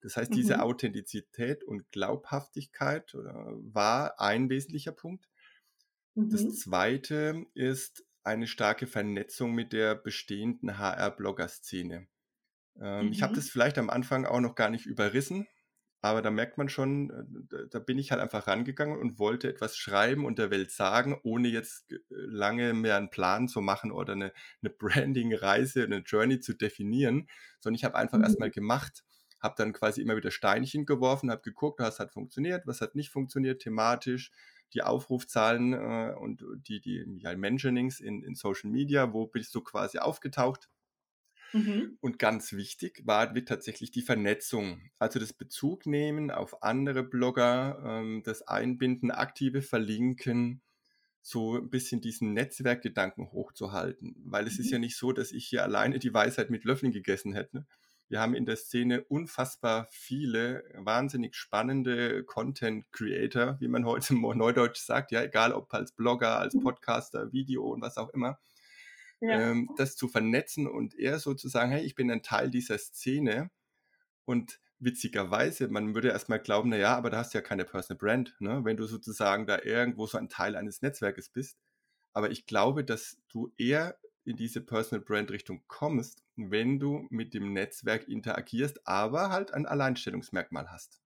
Das 0.00 0.16
heißt, 0.16 0.34
diese 0.34 0.54
mhm. 0.54 0.60
Authentizität 0.62 1.62
und 1.62 1.88
Glaubhaftigkeit 1.92 3.14
war 3.14 4.20
ein 4.20 4.50
wesentlicher 4.50 4.90
Punkt. 4.90 5.28
Mhm. 6.16 6.30
Das 6.30 6.58
zweite 6.58 7.46
ist 7.54 8.04
eine 8.24 8.48
starke 8.48 8.88
Vernetzung 8.88 9.54
mit 9.54 9.72
der 9.72 9.94
bestehenden 9.94 10.78
HR-Blogger-Szene. 10.78 12.08
Ähm, 12.80 13.06
mhm. 13.06 13.12
Ich 13.12 13.22
habe 13.22 13.36
das 13.36 13.48
vielleicht 13.48 13.78
am 13.78 13.88
Anfang 13.88 14.26
auch 14.26 14.40
noch 14.40 14.56
gar 14.56 14.68
nicht 14.68 14.84
überrissen, 14.84 15.46
aber 16.00 16.22
da 16.22 16.30
merkt 16.30 16.58
man 16.58 16.68
schon, 16.68 17.10
äh, 17.10 17.68
da 17.70 17.78
bin 17.78 17.98
ich 17.98 18.10
halt 18.10 18.20
einfach 18.20 18.46
rangegangen 18.46 18.98
und 18.98 19.18
wollte 19.18 19.48
etwas 19.48 19.76
schreiben 19.76 20.24
und 20.24 20.38
der 20.38 20.50
Welt 20.50 20.70
sagen, 20.70 21.18
ohne 21.22 21.48
jetzt 21.48 21.92
äh, 21.92 21.96
lange 22.10 22.72
mehr 22.74 22.96
einen 22.96 23.10
Plan 23.10 23.48
zu 23.48 23.60
machen 23.60 23.90
oder 23.90 24.12
eine, 24.12 24.32
eine 24.62 24.70
Branding-Reise, 24.78 25.84
eine 25.84 25.98
Journey 25.98 26.40
zu 26.40 26.54
definieren, 26.54 27.28
sondern 27.60 27.76
ich 27.76 27.84
habe 27.84 27.96
einfach 27.96 28.18
mhm. 28.18 28.24
erstmal 28.24 28.50
gemacht, 28.50 29.04
habe 29.40 29.54
dann 29.56 29.72
quasi 29.72 30.00
immer 30.00 30.16
wieder 30.16 30.30
Steinchen 30.30 30.86
geworfen, 30.86 31.30
habe 31.30 31.42
geguckt, 31.42 31.80
was 31.80 31.98
hat 31.98 32.12
funktioniert, 32.12 32.66
was 32.66 32.80
hat 32.80 32.94
nicht 32.94 33.10
funktioniert 33.10 33.60
thematisch, 33.60 34.30
die 34.74 34.82
Aufrufzahlen 34.82 35.72
äh, 35.72 36.14
und 36.16 36.44
die, 36.68 36.80
die 36.80 37.04
ja, 37.18 37.34
Mentionings 37.36 38.00
in, 38.00 38.22
in 38.22 38.34
Social 38.34 38.70
Media, 38.70 39.12
wo 39.12 39.26
bist 39.26 39.54
du 39.54 39.62
quasi 39.62 39.98
aufgetaucht 39.98 40.68
Mhm. 41.52 41.96
Und 42.00 42.18
ganz 42.18 42.52
wichtig 42.52 43.02
war 43.04 43.34
tatsächlich 43.44 43.90
die 43.90 44.02
Vernetzung, 44.02 44.90
also 44.98 45.18
das 45.18 45.32
Bezugnehmen 45.32 46.30
auf 46.30 46.62
andere 46.62 47.02
Blogger, 47.02 47.82
ähm, 47.84 48.22
das 48.24 48.42
Einbinden, 48.42 49.10
aktive 49.10 49.62
Verlinken, 49.62 50.62
so 51.22 51.56
ein 51.56 51.70
bisschen 51.70 52.00
diesen 52.00 52.32
Netzwerkgedanken 52.32 53.32
hochzuhalten. 53.32 54.16
Weil 54.24 54.46
es 54.46 54.58
mhm. 54.58 54.64
ist 54.64 54.70
ja 54.70 54.78
nicht 54.78 54.96
so, 54.96 55.12
dass 55.12 55.32
ich 55.32 55.46
hier 55.46 55.62
alleine 55.62 55.98
die 55.98 56.12
Weisheit 56.12 56.50
mit 56.50 56.64
Löffeln 56.64 56.92
gegessen 56.92 57.32
hätte. 57.34 57.66
Wir 58.08 58.20
haben 58.20 58.34
in 58.34 58.46
der 58.46 58.56
Szene 58.56 59.04
unfassbar 59.04 59.86
viele 59.90 60.64
wahnsinnig 60.74 61.34
spannende 61.34 62.24
Content 62.24 62.90
Creator, 62.90 63.58
wie 63.60 63.68
man 63.68 63.84
heute 63.84 64.14
im 64.14 64.20
Neudeutsch 64.36 64.80
sagt, 64.80 65.12
ja, 65.12 65.22
egal 65.22 65.52
ob 65.52 65.72
als 65.74 65.92
Blogger, 65.92 66.38
als 66.38 66.54
mhm. 66.54 66.60
Podcaster, 66.60 67.32
Video 67.32 67.66
und 67.70 67.82
was 67.82 67.98
auch 67.98 68.08
immer 68.10 68.38
ja. 69.20 69.50
ähm, 69.50 69.70
das 69.76 69.96
zu 69.96 70.08
vernetzen 70.08 70.66
und 70.66 70.94
eher 70.94 71.18
so 71.18 71.34
zu 71.34 71.48
sagen, 71.48 71.70
hey, 71.70 71.84
ich 71.84 71.94
bin 71.94 72.10
ein 72.10 72.22
Teil 72.22 72.50
dieser 72.50 72.78
Szene 72.78 73.50
und 74.24 74.60
witzigerweise, 74.78 75.68
man 75.68 75.94
würde 75.94 76.08
erstmal 76.08 76.38
glauben, 76.38 76.68
naja, 76.70 76.96
aber 76.96 77.10
da 77.10 77.18
hast 77.18 77.34
du 77.34 77.38
ja 77.38 77.42
keine 77.42 77.64
Personal 77.64 77.98
Brand, 77.98 78.36
ne? 78.40 78.64
wenn 78.64 78.76
du 78.76 78.86
sozusagen 78.86 79.46
da 79.46 79.60
irgendwo 79.62 80.06
so 80.06 80.18
ein 80.18 80.28
Teil 80.28 80.56
eines 80.56 80.82
Netzwerkes 80.82 81.30
bist. 81.30 81.58
Aber 82.12 82.30
ich 82.30 82.46
glaube, 82.46 82.84
dass 82.84 83.18
du 83.28 83.52
eher 83.56 83.98
in 84.24 84.36
diese 84.36 84.60
Personal 84.60 85.04
Brand 85.04 85.30
Richtung 85.30 85.62
kommst, 85.66 86.22
wenn 86.36 86.78
du 86.78 87.06
mit 87.10 87.34
dem 87.34 87.52
Netzwerk 87.52 88.08
interagierst, 88.08 88.86
aber 88.86 89.30
halt 89.30 89.52
ein 89.52 89.66
Alleinstellungsmerkmal 89.66 90.70
hast. 90.70 91.00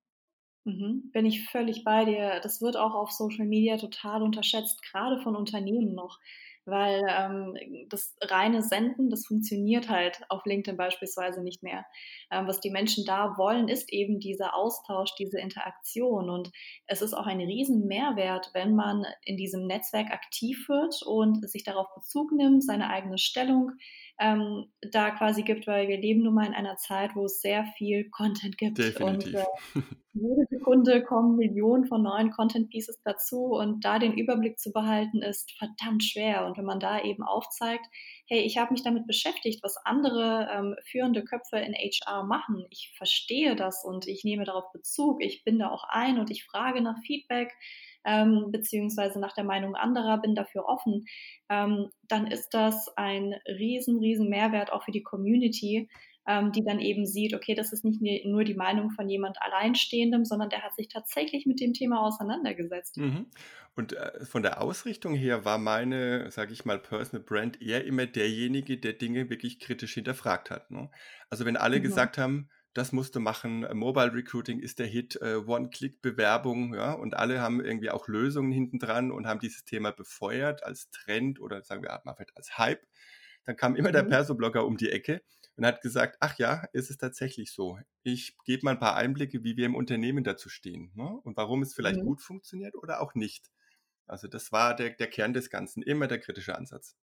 Mhm, 0.65 1.11
bin 1.13 1.27
ich 1.27 1.49
völlig 1.49 1.85
bei 1.85 2.05
dir. 2.05 2.41
Das 2.43 2.61
wird 2.61 2.77
auch 2.77 2.95
auf 2.95 3.11
Social 3.11 3.47
Media 3.47 3.77
total 3.79 4.23
unterschätzt, 4.23 4.83
gerade 4.83 5.21
von 5.21 5.35
Unternehmen 5.35 5.95
noch 5.95 6.21
weil 6.67 7.03
ähm, 7.09 7.55
das 7.89 8.17
reine 8.21 8.63
Senden, 8.63 9.11
das 9.11 9.27
funktioniert 9.27 9.89
halt 9.89 10.21
auf 10.29 10.45
LinkedIn 10.45 10.77
beispielsweise 10.77 11.43
nicht 11.43 11.63
mehr. 11.63 11.85
Ähm, 12.31 12.47
was 12.47 12.61
die 12.61 12.71
Menschen 12.71 13.05
da 13.05 13.37
wollen, 13.37 13.69
ist 13.69 13.93
eben 13.93 14.21
dieser 14.21 14.57
Austausch, 14.57 15.15
diese 15.19 15.39
Interaktion 15.39 16.31
und 16.31 16.51
es 16.87 17.03
ist 17.03 17.15
auch 17.15 17.27
ein 17.27 17.41
riesen 17.41 17.87
Mehrwert, 17.87 18.51
wenn 18.55 18.75
man 18.75 19.05
in 19.25 19.37
diesem 19.37 19.67
Netzwerk 19.67 20.11
aktiv 20.11 20.69
wird 20.69 21.03
und 21.05 21.49
sich 21.49 21.65
darauf 21.65 21.87
Bezug 21.95 22.33
nimmt, 22.33 22.65
seine 22.65 22.91
eigene 22.91 23.19
Stellung 23.19 23.73
ähm, 24.23 24.67
da 24.93 25.11
quasi 25.11 25.43
gibt, 25.43 25.67
weil 25.67 25.89
wir 25.89 25.99
leben 25.99 26.23
nun 26.23 26.35
mal 26.35 26.47
in 26.47 26.55
einer 26.55 26.77
Zeit, 26.77 27.17
wo 27.17 27.25
es 27.25 27.41
sehr 27.41 27.65
viel 27.77 28.09
Content 28.11 28.57
gibt. 28.57 28.79
Definitiv. 28.79 29.35
Und 29.35 29.35
äh, 29.35 29.45
jede 30.15 30.47
Sekunde 30.51 31.03
kommen 31.03 31.37
Millionen 31.37 31.87
von 31.87 32.03
neuen 32.03 32.31
Content 32.31 32.71
Pieces 32.71 33.01
dazu 33.05 33.47
und 33.47 33.85
da 33.85 33.99
den 33.99 34.17
Überblick 34.17 34.59
zu 34.59 34.73
behalten, 34.73 35.23
ist 35.23 35.53
verdammt 35.59 36.05
schwer. 36.05 36.47
Und 36.47 36.57
wenn 36.57 36.65
man 36.65 36.81
da 36.81 37.03
eben 37.03 37.23
aufzeigt, 37.23 37.87
hey, 38.33 38.41
ich 38.41 38.57
habe 38.57 38.73
mich 38.73 38.83
damit 38.83 39.07
beschäftigt, 39.07 39.63
was 39.63 39.77
andere 39.85 40.49
ähm, 40.51 40.75
führende 40.91 41.23
Köpfe 41.23 41.59
in 41.59 41.75
HR 41.75 42.25
machen. 42.25 42.65
Ich 42.71 42.95
verstehe 42.97 43.55
das 43.57 43.85
und 43.85 44.09
ich 44.09 44.25
nehme 44.25 44.45
darauf 44.45 44.73
Bezug. 44.73 45.23
Ich 45.23 45.45
bin 45.45 45.59
da 45.59 45.69
auch 45.69 45.85
ein 45.91 46.19
und 46.19 46.31
ich 46.31 46.47
frage 46.47 46.81
nach 46.81 46.97
Feedback 47.05 47.53
ähm, 48.07 48.49
beziehungsweise 48.51 49.21
nach 49.21 49.35
der 49.35 49.45
Meinung 49.45 49.75
anderer, 49.77 50.19
bin 50.19 50.35
dafür 50.35 50.65
offen, 50.65 51.05
ähm, 51.51 51.91
dann 52.09 52.27
ist 52.27 52.55
das 52.55 52.89
ein 52.97 53.35
riesen, 53.47 53.99
riesen 53.99 54.31
Mehrwert 54.31 54.73
auch 54.73 54.85
für 54.85 54.93
die 54.93 55.03
Community, 55.03 55.91
ähm, 56.27 56.53
die 56.53 56.65
dann 56.65 56.79
eben 56.79 57.05
sieht, 57.07 57.35
okay, 57.35 57.55
das 57.55 57.73
ist 57.73 57.85
nicht 57.85 58.01
nur 58.25 58.45
die 58.45 58.55
Meinung 58.55 58.91
von 58.91 59.09
jemand 59.09 59.39
Alleinstehendem, 59.41 60.25
sondern 60.25 60.51
der 60.51 60.63
hat 60.63 60.75
sich 60.77 60.89
tatsächlich 60.89 61.47
mit 61.47 61.61
dem 61.61 61.73
Thema 61.73 62.01
auseinandergesetzt. 62.01 62.99
Mhm. 62.99 63.27
Und 63.75 63.95
äh, 63.95 64.25
von 64.25 64.43
der 64.43 64.61
Ausrichtung 64.61 65.15
her 65.15 65.45
war 65.45 65.59
meine, 65.59 66.31
sage 66.31 66.53
ich 66.53 66.65
mal, 66.65 66.79
Personal 66.79 67.25
Brand 67.25 67.61
eher 67.61 67.85
immer 67.85 68.07
derjenige, 68.07 68.79
der 68.79 68.93
Dinge 68.93 69.31
wirklich 69.31 69.59
kritisch 69.59 69.95
hinterfragt 69.95 70.51
hat. 70.51 70.71
Ne? 70.71 70.91
Also 71.31 71.45
wenn 71.45 71.57
alle 71.57 71.79
mhm. 71.79 71.83
gesagt 71.83 72.19
haben, 72.19 72.49
das 72.75 72.93
musst 72.93 73.15
du 73.17 73.21
machen. 73.21 73.65
Äh, 73.65 73.75
Mobile 73.75 74.15
Recruiting 74.15 74.61
ist 74.61 74.79
der 74.79 74.87
Hit, 74.87 75.19
äh, 75.21 75.37
One-Click-Bewerbung, 75.37 76.75
ja, 76.75 76.93
und 76.93 77.15
alle 77.17 77.41
haben 77.41 77.63
irgendwie 77.63 77.91
auch 77.91 78.09
Lösungen 78.09 78.53
hinten 78.53 78.79
dran 78.79 79.11
und 79.11 79.27
haben 79.27 79.41
dieses 79.41 79.65
Thema 79.65 79.91
befeuert 79.91 80.63
als 80.63 80.91
Trend 80.91 81.41
oder 81.41 81.63
sagen 81.63 81.83
wir 81.83 82.01
mal 82.05 82.17
als 82.35 82.59
Hype. 82.59 82.87
Dann 83.45 83.57
kam 83.57 83.75
immer 83.75 83.89
mhm. 83.89 83.95
der 83.95 84.03
Perso-Blogger 84.05 84.65
um 84.65 84.77
die 84.77 84.91
Ecke 84.91 85.23
und 85.57 85.67
hat 85.67 85.83
gesagt, 85.83 86.17
ach 86.21 86.39
ja, 86.39 86.65
ist 86.73 86.91
es 86.91 86.99
tatsächlich 86.99 87.53
so. 87.53 87.79
Ich 88.03 88.37
gebe 88.45 88.65
mal 88.65 88.73
ein 88.73 88.79
paar 88.79 88.97
Einblicke, 88.97 89.45
wie 89.45 89.57
wir 89.57 89.67
im 89.67 89.75
Unternehmen 89.75 90.25
dazu 90.25 90.49
stehen 90.49 90.91
ne? 90.95 91.19
und 91.23 91.37
warum 91.37 91.63
es 91.63 91.75
vielleicht 91.75 92.01
mhm. 92.01 92.07
gut 92.07 92.23
funktioniert 92.23 92.75
oder 92.75 93.01
auch 93.01 93.15
nicht. 93.15 93.51
Also 94.07 94.29
das 94.29 94.53
war 94.53 94.75
der, 94.75 94.91
der 94.91 95.09
Kern 95.09 95.35
des 95.35 95.51
Ganzen, 95.51 95.83
immer 95.83 96.07
der 96.07 96.19
kritische 96.19 96.57
Ansatz. 96.57 96.97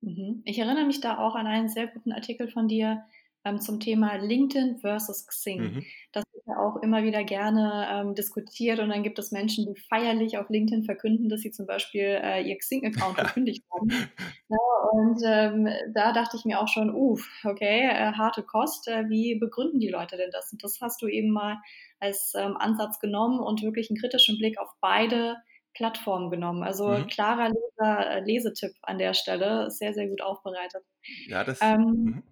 Mhm. 0.00 0.42
Ich 0.44 0.58
erinnere 0.58 0.86
mich 0.86 1.00
da 1.00 1.18
auch 1.18 1.34
an 1.34 1.46
einen 1.46 1.68
sehr 1.68 1.86
guten 1.86 2.12
Artikel 2.12 2.48
von 2.48 2.68
dir 2.68 3.04
ähm, 3.46 3.60
zum 3.60 3.80
Thema 3.80 4.16
LinkedIn 4.16 4.78
versus 4.78 5.26
Xing. 5.26 5.60
Mhm. 5.60 5.86
Das 6.12 6.24
wird 6.32 6.44
ja 6.46 6.56
auch 6.58 6.76
immer 6.82 7.02
wieder 7.04 7.24
gerne 7.24 7.86
ähm, 7.90 8.14
diskutiert 8.14 8.80
und 8.80 8.88
dann 8.90 9.02
gibt 9.02 9.18
es 9.18 9.30
Menschen, 9.32 9.66
die 9.66 9.80
feierlich 9.88 10.38
auf 10.38 10.48
LinkedIn 10.50 10.84
verkünden, 10.84 11.28
dass 11.28 11.40
sie 11.40 11.50
zum 11.52 11.66
Beispiel 11.66 12.20
äh, 12.22 12.42
ihr 12.42 12.58
Xing-Account 12.58 13.16
gekündigt 13.18 13.64
haben. 13.72 13.88
Ja, 14.48 14.58
und 14.92 15.20
ähm, 15.24 15.68
da 15.92 16.12
dachte 16.12 16.36
ich 16.36 16.44
mir 16.44 16.60
auch 16.60 16.68
schon, 16.68 16.94
uff, 16.94 17.26
okay, 17.44 17.80
äh, 17.90 18.12
harte 18.12 18.44
Kost. 18.44 18.86
Äh, 18.88 19.08
wie 19.08 19.38
begründen 19.38 19.80
die 19.80 19.88
Leute 19.88 20.16
denn 20.16 20.30
das? 20.32 20.52
Und 20.52 20.62
das 20.62 20.78
hast 20.80 21.02
du 21.02 21.08
eben 21.08 21.30
mal 21.32 21.58
als 21.98 22.32
ähm, 22.36 22.56
Ansatz 22.56 23.00
genommen 23.00 23.40
und 23.40 23.62
wirklich 23.62 23.90
einen 23.90 23.98
kritischen 23.98 24.38
Blick 24.38 24.58
auf 24.60 24.70
beide 24.80 25.36
Plattformen 25.74 26.30
genommen. 26.30 26.62
Also 26.62 26.88
Mhm. 26.88 27.06
klarer 27.08 27.48
Leser, 27.50 28.10
äh, 28.10 28.20
Lesetipp 28.20 28.72
an 28.82 28.98
der 28.98 29.14
Stelle, 29.14 29.70
sehr, 29.70 29.92
sehr 29.94 30.08
gut 30.08 30.22
aufbereitet. 30.22 30.84
Ja, 31.26 31.44
das 31.44 31.60
Ähm, 31.60 32.22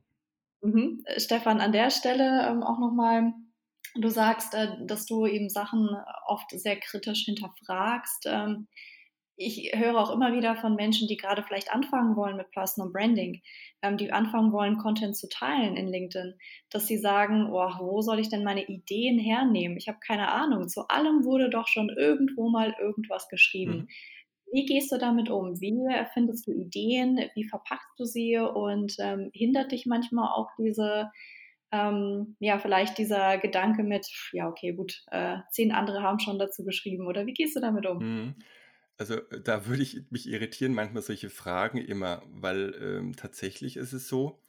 mhm. 0.64 1.02
Äh, 1.04 1.21
Stefan, 1.21 1.61
an 1.61 1.73
der 1.73 1.90
Stelle 1.90 2.49
ähm, 2.49 2.62
auch 2.62 2.78
nochmal, 2.78 3.33
du 3.94 4.09
sagst, 4.09 4.54
äh, 4.54 4.68
dass 4.87 5.06
du 5.06 5.26
eben 5.26 5.49
Sachen 5.49 5.88
oft 6.26 6.50
sehr 6.50 6.78
kritisch 6.78 7.25
hinterfragst. 7.25 8.26
Ähm, 8.26 8.68
ich 9.37 9.73
höre 9.75 9.99
auch 9.99 10.12
immer 10.12 10.33
wieder 10.33 10.54
von 10.54 10.76
Menschen, 10.76 11.09
die 11.09 11.16
gerade 11.16 11.42
vielleicht 11.42 11.73
anfangen 11.73 12.14
wollen 12.14 12.37
mit 12.37 12.52
Personal 12.52 12.92
Branding, 12.92 13.42
ähm, 13.83 13.97
die 13.97 14.12
anfangen 14.12 14.52
wollen, 14.52 14.78
Content 14.78 15.16
zu 15.16 15.28
teilen 15.28 15.76
in 15.76 15.88
LinkedIn, 15.88 16.35
dass 16.71 16.87
sie 16.87 16.99
sagen, 16.99 17.50
oh, 17.50 17.71
wo 17.80 18.00
soll 18.00 18.21
ich 18.21 18.28
denn 18.28 18.44
meine 18.44 18.66
Ideen 18.66 19.18
hernehmen? 19.18 19.76
Ich 19.76 19.88
habe 19.88 19.99
keine 19.99 20.30
Ahnung. 20.30 20.68
Zu 20.68 20.87
allem 20.88 21.25
wurde 21.25 21.50
doch 21.50 21.66
schon 21.66 21.88
irgendwo 21.88 22.49
mal 22.49 22.75
irgendwas 22.80 23.28
geschrieben. 23.28 23.73
Mhm. 23.73 23.88
Wie 24.55 24.67
gehst 24.67 24.93
du 24.93 24.99
damit 24.99 25.31
um? 25.31 25.61
Wie 25.61 25.75
findest 26.15 26.47
du 26.47 26.53
Ideen? 26.53 27.19
Wie 27.35 27.45
verpackst 27.49 27.99
du 27.99 28.05
sie? 28.05 28.39
Und 28.39 28.95
ähm, 29.01 29.31
hindert 29.35 29.73
dich 29.73 29.87
manchmal 29.87 30.31
auch 30.33 30.49
diese, 30.59 31.11
ähm, 31.73 32.37
ja, 32.41 32.59
vielleicht 32.59 32.99
dieser 32.99 33.39
Gedanke 33.39 33.83
mit, 33.83 34.07
ja, 34.33 34.49
okay, 34.49 34.73
gut, 34.73 35.03
äh, 35.11 35.39
zehn 35.51 35.73
andere 35.73 36.03
haben 36.03 36.21
schon 36.21 36.39
dazu 36.39 36.65
geschrieben. 36.65 37.07
Oder 37.07 37.27
wie 37.27 37.35
gehst 37.35 37.57
du 37.57 37.61
damit 37.61 37.87
um? 37.87 38.05
Mhm. 38.05 38.37
Also, 38.99 39.17
äh, 39.31 39.41
da 39.43 39.67
würde 39.67 39.83
ich 39.83 40.11
mich 40.11 40.29
irritieren 40.29 40.75
manchmal 40.75 41.03
solche 41.03 41.31
Fragen 41.31 41.79
immer, 41.79 42.23
weil, 42.29 42.75
ähm, 42.81 43.17
tatsächlich 43.17 43.77
ist 43.77 43.93
es 43.93 44.09
so, 44.09 44.43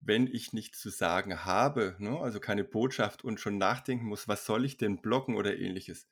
wenn 0.00 0.26
ich 0.28 0.52
nichts 0.54 0.80
zu 0.80 0.90
sagen 0.90 1.44
habe, 1.44 1.96
ne, 2.00 2.18
also 2.20 2.40
keine 2.40 2.64
Botschaft 2.64 3.24
und 3.24 3.40
schon 3.40 3.58
nachdenken 3.58 4.06
muss: 4.06 4.28
„Was 4.28 4.46
soll 4.46 4.64
ich 4.66 4.78
denn 4.78 5.02
bloggen?“ 5.02 5.36
oder 5.36 5.58
Ähnliches. 5.58 6.08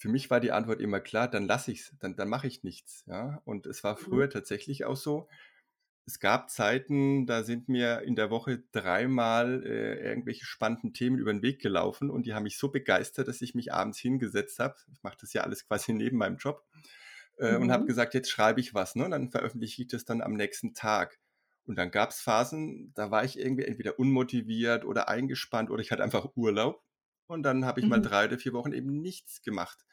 Für 0.00 0.08
mich 0.10 0.30
war 0.30 0.40
die 0.40 0.52
Antwort 0.52 0.80
immer 0.80 1.00
klar: 1.00 1.28
„Dann 1.30 1.46
lasse 1.46 1.72
ich's, 1.72 1.94
dann 2.00 2.16
dann 2.16 2.28
mache 2.28 2.48
ich 2.48 2.64
nichts“, 2.64 3.04
ja? 3.06 3.42
Und 3.44 3.66
es 3.66 3.84
war 3.84 3.96
Mhm. 4.00 4.20
früher 4.20 4.30
tatsächlich 4.30 4.84
auch 4.86 4.96
so. 4.96 5.28
Es 6.06 6.18
gab 6.20 6.50
Zeiten, 6.50 7.26
da 7.26 7.44
sind 7.44 7.68
mir 7.68 8.02
in 8.02 8.16
der 8.16 8.30
Woche 8.30 8.64
dreimal, 8.72 9.64
äh, 9.64 10.00
irgendwelche 10.08 10.44
spannenden 10.46 10.92
Themen 10.94 11.18
über 11.18 11.32
den 11.32 11.42
Weg 11.42 11.60
gelaufen 11.62 12.10
und 12.10 12.26
die 12.26 12.34
haben 12.34 12.44
mich 12.44 12.58
so 12.58 12.70
begeistert, 12.70 13.28
dass 13.28 13.42
ich 13.42 13.54
mich 13.54 13.72
abends 13.72 13.98
hingesetzt 14.00 14.58
habe. 14.58 14.76
Ich 14.92 15.02
mache 15.02 15.18
das 15.20 15.32
ja 15.34 15.42
alles 15.42 15.66
quasi 15.68 15.92
neben 15.94 16.18
meinem 16.18 16.38
Job 16.38 16.64
äh, 17.38 17.56
und 17.56 17.70
habe 17.72 17.84
Mhm. 17.84 17.86
gesagt, 17.86 18.14
jetzt 18.14 18.30
schreibe 18.30 18.60
ich 18.60 18.74
was, 18.74 18.94
ne? 18.96 19.04
Und 19.06 19.10
dann 19.12 19.30
veröffentliche 19.30 19.82
ich 19.82 19.88
das 19.88 20.04
dann 20.04 20.22
am 20.22 20.34
nächsten 20.34 20.74
Tag. 20.74 21.18
Und 21.66 21.76
dann 21.76 21.90
gab 21.90 22.10
es 22.10 22.20
Phasen, 22.20 22.92
da 22.94 23.10
war 23.10 23.24
ich 23.24 23.38
irgendwie 23.38 23.64
entweder 23.64 23.98
unmotiviert 23.98 24.84
oder 24.84 25.08
eingespannt 25.08 25.70
oder 25.70 25.82
ich 25.82 25.92
hatte 25.92 26.02
einfach 26.02 26.30
Urlaub. 26.36 26.82
Und 27.26 27.42
dann 27.44 27.64
habe 27.64 27.80
ich 27.80 27.86
mal 27.86 27.98
Mhm. 27.98 28.00
drei 28.00 28.24
oder 28.26 28.38
vier 28.38 28.52
Wochen 28.52 28.72
eben 28.72 29.00
nichts 29.00 29.42
gemacht. 29.42 29.84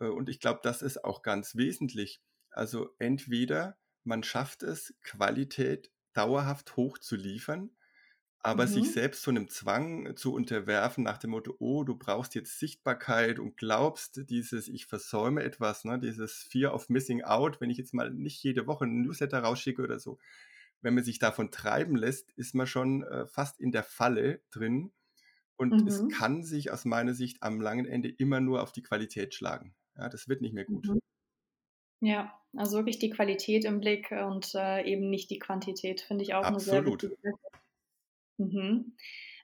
Äh, 0.00 0.06
und 0.06 0.28
ich 0.28 0.40
glaube, 0.40 0.60
das 0.62 0.82
ist 0.82 1.04
auch 1.04 1.22
ganz 1.22 1.56
wesentlich. 1.56 2.22
Also 2.50 2.90
entweder 2.98 3.78
man 4.04 4.22
schafft 4.22 4.62
es, 4.62 4.94
Qualität 5.02 5.92
dauerhaft 6.12 6.76
hoch 6.76 6.98
zu 6.98 7.16
liefern, 7.16 7.70
aber 8.40 8.66
sich 8.66 8.90
Mhm. 8.90 8.92
selbst 8.92 9.22
so 9.22 9.30
einem 9.30 9.48
Zwang 9.48 10.16
zu 10.16 10.32
unterwerfen 10.34 11.04
nach 11.04 11.18
dem 11.18 11.30
Motto: 11.30 11.56
„Oh, 11.60 11.84
du 11.84 11.96
brauchst 11.96 12.34
jetzt 12.34 12.58
Sichtbarkeit 12.58 13.38
und 13.38 13.56
glaubst 13.56 14.30
dieses 14.30 14.68
ich 14.68 14.86
versäume 14.86 15.42
etwas“, 15.44 15.84
ne, 15.84 15.98
dieses 16.00 16.34
Fear 16.44 16.74
of 16.74 16.88
Missing 16.88 17.22
Out, 17.24 17.60
wenn 17.60 17.70
ich 17.70 17.78
jetzt 17.78 17.94
mal 17.94 18.10
nicht 18.12 18.42
jede 18.44 18.66
Woche 18.66 18.84
'n 18.86 19.02
Newsletter 19.02 19.40
rausschicke 19.40 19.82
oder 19.82 19.98
so. 20.00 20.18
Wenn 20.82 20.94
man 20.94 21.04
sich 21.04 21.18
davon 21.20 21.50
treiben 21.52 21.96
lässt, 21.96 22.32
ist 22.32 22.54
man 22.54 22.66
schon, 22.66 23.04
äh, 23.04 23.26
fast 23.26 23.60
in 23.60 23.72
der 23.72 23.84
Falle 23.84 24.42
drin 24.50 24.92
und 25.56 25.86
es 25.86 26.06
Mhm. 26.06 26.16
kann 26.18 26.44
sich 26.44 26.70
aus 26.72 26.84
meiner 26.84 27.14
Sicht 27.14 27.42
am 27.42 27.60
langen 27.60 27.86
Ende 27.86 28.08
immer 28.10 28.40
nur 28.40 28.62
auf 28.62 28.72
die 28.72 28.82
Qualität 28.82 29.34
schlagen. 29.34 29.74
Ja, 29.96 30.08
das 30.08 30.28
wird 30.28 30.40
nicht 30.40 30.54
mehr 30.54 30.64
gut. 30.64 30.86
Mhm. 30.88 31.00
Ja, 32.00 32.32
also 32.56 32.78
wirklich 32.78 32.98
die 32.98 33.10
Qualität 33.10 33.64
im 33.64 33.80
Blick 33.80 34.10
und 34.10 34.54
äh, 34.54 34.82
eben 34.84 35.08
nicht 35.08 35.30
die 35.30 35.38
Quantität, 35.38 36.00
finde 36.00 36.24
ich 36.24 36.34
auch 36.34 36.44
eine 36.44 36.58
sehr 36.58 36.78
Absolut. 36.80 37.02
wichtige 37.04 37.34
Mhm. 38.38 38.96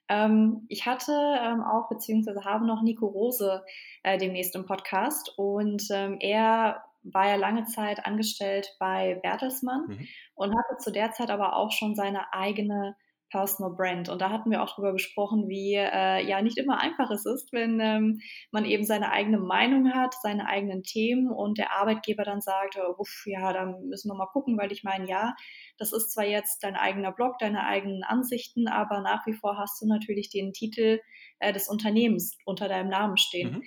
Ähm, 0.08 0.64
ich 0.68 0.86
hatte 0.86 1.12
ähm, 1.12 1.62
auch 1.62 1.88
beziehungsweise 1.88 2.44
habe 2.44 2.66
noch 2.66 2.82
Nico 2.82 3.06
Rose 3.06 3.64
äh, 4.02 4.16
demnächst 4.18 4.54
im 4.56 4.64
Podcast 4.64 5.34
und 5.36 5.86
ähm, 5.90 6.16
er 6.20 6.84
war 7.02 7.28
ja 7.28 7.36
lange 7.36 7.64
Zeit 7.66 8.04
angestellt 8.06 8.74
bei 8.80 9.16
Bertelsmann 9.22 9.86
Mhm. 9.86 10.08
und 10.34 10.56
hatte 10.56 10.78
zu 10.78 10.90
der 10.90 11.12
Zeit 11.12 11.30
aber 11.30 11.56
auch 11.56 11.70
schon 11.72 11.94
seine 11.94 12.32
eigene 12.32 12.96
Personal 13.30 13.74
Brand. 13.74 14.08
Und 14.08 14.20
da 14.20 14.30
hatten 14.30 14.50
wir 14.50 14.62
auch 14.62 14.74
drüber 14.74 14.92
gesprochen, 14.92 15.48
wie 15.48 15.74
äh, 15.74 16.26
ja 16.26 16.42
nicht 16.42 16.58
immer 16.58 16.80
einfach 16.80 17.10
es 17.10 17.26
ist, 17.26 17.52
wenn 17.52 17.80
ähm, 17.80 18.20
man 18.50 18.64
eben 18.64 18.84
seine 18.84 19.10
eigene 19.12 19.38
Meinung 19.38 19.92
hat, 19.92 20.14
seine 20.22 20.46
eigenen 20.46 20.82
Themen 20.82 21.30
und 21.30 21.58
der 21.58 21.72
Arbeitgeber 21.72 22.24
dann 22.24 22.40
sagt, 22.40 22.78
oh, 22.78 22.94
uff, 22.98 23.24
ja, 23.26 23.52
da 23.52 23.66
müssen 23.66 24.10
wir 24.10 24.16
mal 24.16 24.26
gucken, 24.26 24.56
weil 24.58 24.72
ich 24.72 24.84
meine, 24.84 25.08
ja, 25.08 25.34
das 25.76 25.92
ist 25.92 26.12
zwar 26.12 26.24
jetzt 26.24 26.62
dein 26.64 26.76
eigener 26.76 27.12
Blog, 27.12 27.38
deine 27.38 27.64
eigenen 27.64 28.02
Ansichten, 28.02 28.68
aber 28.68 29.00
nach 29.00 29.26
wie 29.26 29.34
vor 29.34 29.58
hast 29.58 29.80
du 29.82 29.86
natürlich 29.86 30.30
den 30.30 30.52
Titel 30.52 31.00
äh, 31.38 31.52
des 31.52 31.68
Unternehmens 31.68 32.36
unter 32.44 32.68
deinem 32.68 32.88
Namen 32.88 33.16
stehen. 33.16 33.50
Mhm. 33.50 33.62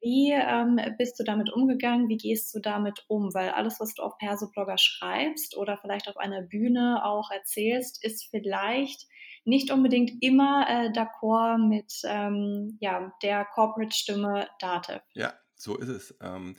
Wie 0.00 0.32
ähm, 0.32 0.78
bist 0.98 1.18
du 1.18 1.24
damit 1.24 1.52
umgegangen? 1.52 2.08
Wie 2.08 2.16
gehst 2.16 2.54
du 2.54 2.60
damit 2.60 3.04
um? 3.08 3.34
Weil 3.34 3.50
alles, 3.50 3.80
was 3.80 3.94
du 3.94 4.02
auf 4.02 4.18
Persoblogger 4.18 4.78
schreibst 4.78 5.56
oder 5.56 5.78
vielleicht 5.78 6.08
auf 6.08 6.16
einer 6.16 6.42
Bühne 6.42 7.04
auch 7.04 7.30
erzählst, 7.30 8.04
ist 8.04 8.26
vielleicht 8.30 9.06
nicht 9.44 9.70
unbedingt 9.70 10.12
immer 10.22 10.66
äh, 10.68 10.90
d'accord 10.92 11.58
mit 11.58 12.02
ähm, 12.04 12.76
ja, 12.80 13.12
der 13.22 13.44
Corporate-Stimme 13.44 14.48
Datev. 14.60 15.02
Ja, 15.14 15.34
so 15.54 15.76
ist 15.76 15.88
es. 15.88 16.16
Ähm, 16.20 16.56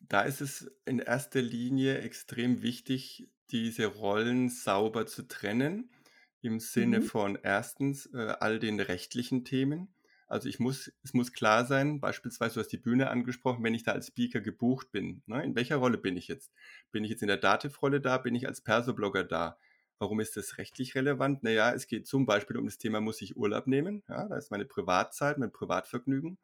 da 0.00 0.22
ist 0.22 0.40
es 0.40 0.70
in 0.84 0.98
erster 0.98 1.42
Linie 1.42 2.00
extrem 2.00 2.62
wichtig, 2.62 3.30
diese 3.50 3.86
Rollen 3.86 4.48
sauber 4.48 5.06
zu 5.06 5.28
trennen, 5.28 5.90
im 6.42 6.60
Sinne 6.60 7.00
Mhm. 7.00 7.02
von 7.02 7.38
erstens 7.42 8.06
äh, 8.06 8.34
all 8.40 8.58
den 8.58 8.80
rechtlichen 8.80 9.44
Themen. 9.44 9.93
Also 10.34 10.48
ich 10.48 10.58
muss, 10.58 10.92
es 11.04 11.14
muss 11.14 11.32
klar 11.32 11.64
sein, 11.64 12.00
beispielsweise, 12.00 12.54
du 12.54 12.60
hast 12.60 12.72
die 12.72 12.76
Bühne 12.76 13.08
angesprochen, 13.08 13.62
wenn 13.62 13.72
ich 13.72 13.84
da 13.84 13.92
als 13.92 14.08
Speaker 14.08 14.40
gebucht 14.40 14.90
bin. 14.90 15.22
Ne? 15.26 15.44
In 15.44 15.54
welcher 15.54 15.76
Rolle 15.76 15.96
bin 15.96 16.16
ich 16.16 16.26
jetzt? 16.26 16.52
Bin 16.90 17.04
ich 17.04 17.10
jetzt 17.10 17.22
in 17.22 17.28
der 17.28 17.36
Dativ-Rolle 17.36 18.00
da? 18.00 18.18
Bin 18.18 18.34
ich 18.34 18.48
als 18.48 18.60
Persoblogger 18.60 19.22
da? 19.22 19.56
Warum 20.00 20.18
ist 20.18 20.36
das 20.36 20.58
rechtlich 20.58 20.96
relevant? 20.96 21.44
Naja, 21.44 21.72
es 21.72 21.86
geht 21.86 22.08
zum 22.08 22.26
Beispiel 22.26 22.56
um 22.56 22.64
das 22.64 22.78
Thema, 22.78 23.00
muss 23.00 23.22
ich 23.22 23.36
Urlaub 23.36 23.68
nehmen? 23.68 24.02
Ja, 24.08 24.26
da 24.26 24.36
ist 24.36 24.50
meine 24.50 24.64
Privatzeit, 24.64 25.38
mein 25.38 25.52
Privatvergnügen 25.52 26.36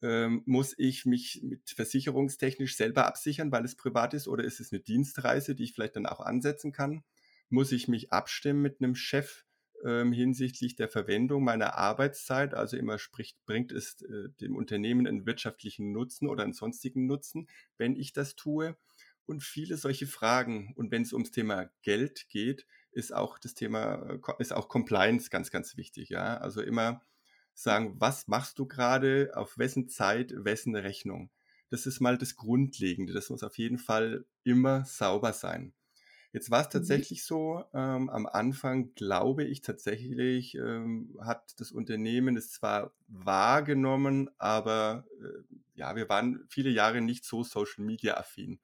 ähm, 0.00 0.42
muss 0.46 0.76
ich 0.78 1.04
mich 1.04 1.40
mit 1.42 1.70
versicherungstechnisch 1.70 2.76
selber 2.76 3.06
absichern, 3.06 3.50
weil 3.50 3.64
es 3.64 3.74
privat 3.74 4.14
ist, 4.14 4.28
oder 4.28 4.44
ist 4.44 4.60
es 4.60 4.72
eine 4.72 4.80
Dienstreise, 4.80 5.56
die 5.56 5.64
ich 5.64 5.72
vielleicht 5.72 5.96
dann 5.96 6.06
auch 6.06 6.20
ansetzen 6.20 6.70
kann? 6.70 7.02
Muss 7.48 7.72
ich 7.72 7.88
mich 7.88 8.12
abstimmen 8.12 8.62
mit 8.62 8.80
einem 8.80 8.94
Chef 8.94 9.44
ähm, 9.84 10.12
hinsichtlich 10.12 10.76
der 10.76 10.88
Verwendung 10.88 11.44
meiner 11.44 11.76
Arbeitszeit? 11.76 12.54
Also 12.54 12.76
immer 12.76 12.98
spricht, 12.98 13.44
bringt 13.46 13.72
es 13.72 14.00
äh, 14.02 14.28
dem 14.40 14.56
Unternehmen 14.56 15.06
einen 15.06 15.26
wirtschaftlichen 15.26 15.92
Nutzen 15.92 16.28
oder 16.28 16.44
einen 16.44 16.52
sonstigen 16.52 17.06
Nutzen, 17.06 17.48
wenn 17.76 17.96
ich 17.96 18.12
das 18.12 18.36
tue? 18.36 18.76
Und 19.26 19.42
viele 19.42 19.76
solche 19.76 20.06
Fragen. 20.06 20.72
Und 20.76 20.90
wenn 20.90 21.02
es 21.02 21.12
ums 21.12 21.30
Thema 21.30 21.70
Geld 21.82 22.28
geht, 22.30 22.66
ist 22.92 23.14
auch 23.14 23.38
das 23.38 23.54
Thema, 23.54 23.94
äh, 24.10 24.18
ist 24.38 24.52
auch 24.52 24.68
Compliance 24.68 25.30
ganz, 25.30 25.50
ganz 25.50 25.76
wichtig. 25.76 26.08
Ja, 26.08 26.38
also 26.38 26.62
immer 26.62 27.02
sagen, 27.54 27.96
was 27.98 28.28
machst 28.28 28.58
du 28.58 28.66
gerade, 28.66 29.32
auf 29.34 29.58
wessen 29.58 29.88
Zeit, 29.88 30.32
wessen 30.36 30.76
Rechnung. 30.76 31.30
Das 31.70 31.86
ist 31.86 32.00
mal 32.00 32.16
das 32.16 32.36
Grundlegende. 32.36 33.12
Das 33.12 33.30
muss 33.30 33.42
auf 33.42 33.58
jeden 33.58 33.78
Fall 33.78 34.24
immer 34.44 34.84
sauber 34.84 35.32
sein. 35.32 35.74
Jetzt 36.32 36.50
war 36.50 36.60
es 36.60 36.68
Mhm. 36.72 37.04
tatsächlich 37.08 37.24
so, 37.24 37.64
ähm, 37.72 38.10
am 38.10 38.26
Anfang 38.26 38.94
glaube 38.94 39.44
ich 39.44 39.62
tatsächlich, 39.62 40.54
ähm, 40.56 41.16
hat 41.20 41.58
das 41.58 41.72
Unternehmen 41.72 42.36
es 42.36 42.52
zwar 42.52 42.92
wahrgenommen, 43.08 44.30
aber 44.38 45.06
äh, 45.20 45.42
ja, 45.74 45.96
wir 45.96 46.08
waren 46.08 46.44
viele 46.48 46.70
Jahre 46.70 47.00
nicht 47.00 47.24
so 47.24 47.42
Social 47.44 47.84
Media 47.84 48.16
affin. 48.18 48.60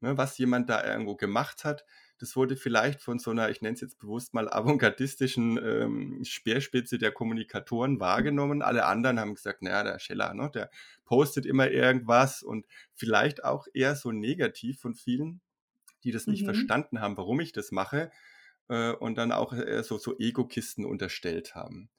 Ne, 0.00 0.18
was 0.18 0.36
jemand 0.36 0.68
da 0.68 0.84
irgendwo 0.84 1.16
gemacht 1.16 1.64
hat, 1.64 1.86
das 2.18 2.36
wurde 2.36 2.56
vielleicht 2.56 3.00
von 3.00 3.18
so 3.18 3.30
einer, 3.30 3.48
ich 3.50 3.62
nenne 3.62 3.74
es 3.74 3.80
jetzt 3.80 3.98
bewusst 3.98 4.34
mal 4.34 4.46
avantgardistischen 4.50 5.58
ähm, 5.62 6.22
Speerspitze 6.24 6.98
der 6.98 7.12
Kommunikatoren 7.12 7.98
wahrgenommen. 7.98 8.60
Alle 8.62 8.84
anderen 8.84 9.18
haben 9.18 9.34
gesagt, 9.34 9.62
naja, 9.62 9.84
der 9.84 9.98
Scheller, 9.98 10.34
ne, 10.34 10.50
der 10.54 10.70
postet 11.06 11.46
immer 11.46 11.70
irgendwas 11.70 12.42
und 12.42 12.66
vielleicht 12.92 13.42
auch 13.44 13.66
eher 13.72 13.96
so 13.96 14.12
negativ 14.12 14.80
von 14.80 14.94
vielen 14.94 15.40
die 16.06 16.12
das 16.12 16.28
nicht 16.30 16.44
Mhm. 16.44 16.46
verstanden 16.46 17.00
haben, 17.02 17.18
warum 17.18 17.40
ich 17.40 17.52
das 17.52 17.72
mache 17.72 18.12
äh, 18.68 18.92
und 18.92 19.16
dann 19.18 19.32
auch 19.32 19.52
äh, 19.52 19.82
so, 19.84 19.98
so 19.98 20.18
Ego-Kisten 20.18 20.86
unterstellt 20.86 21.54
haben. 21.56 21.90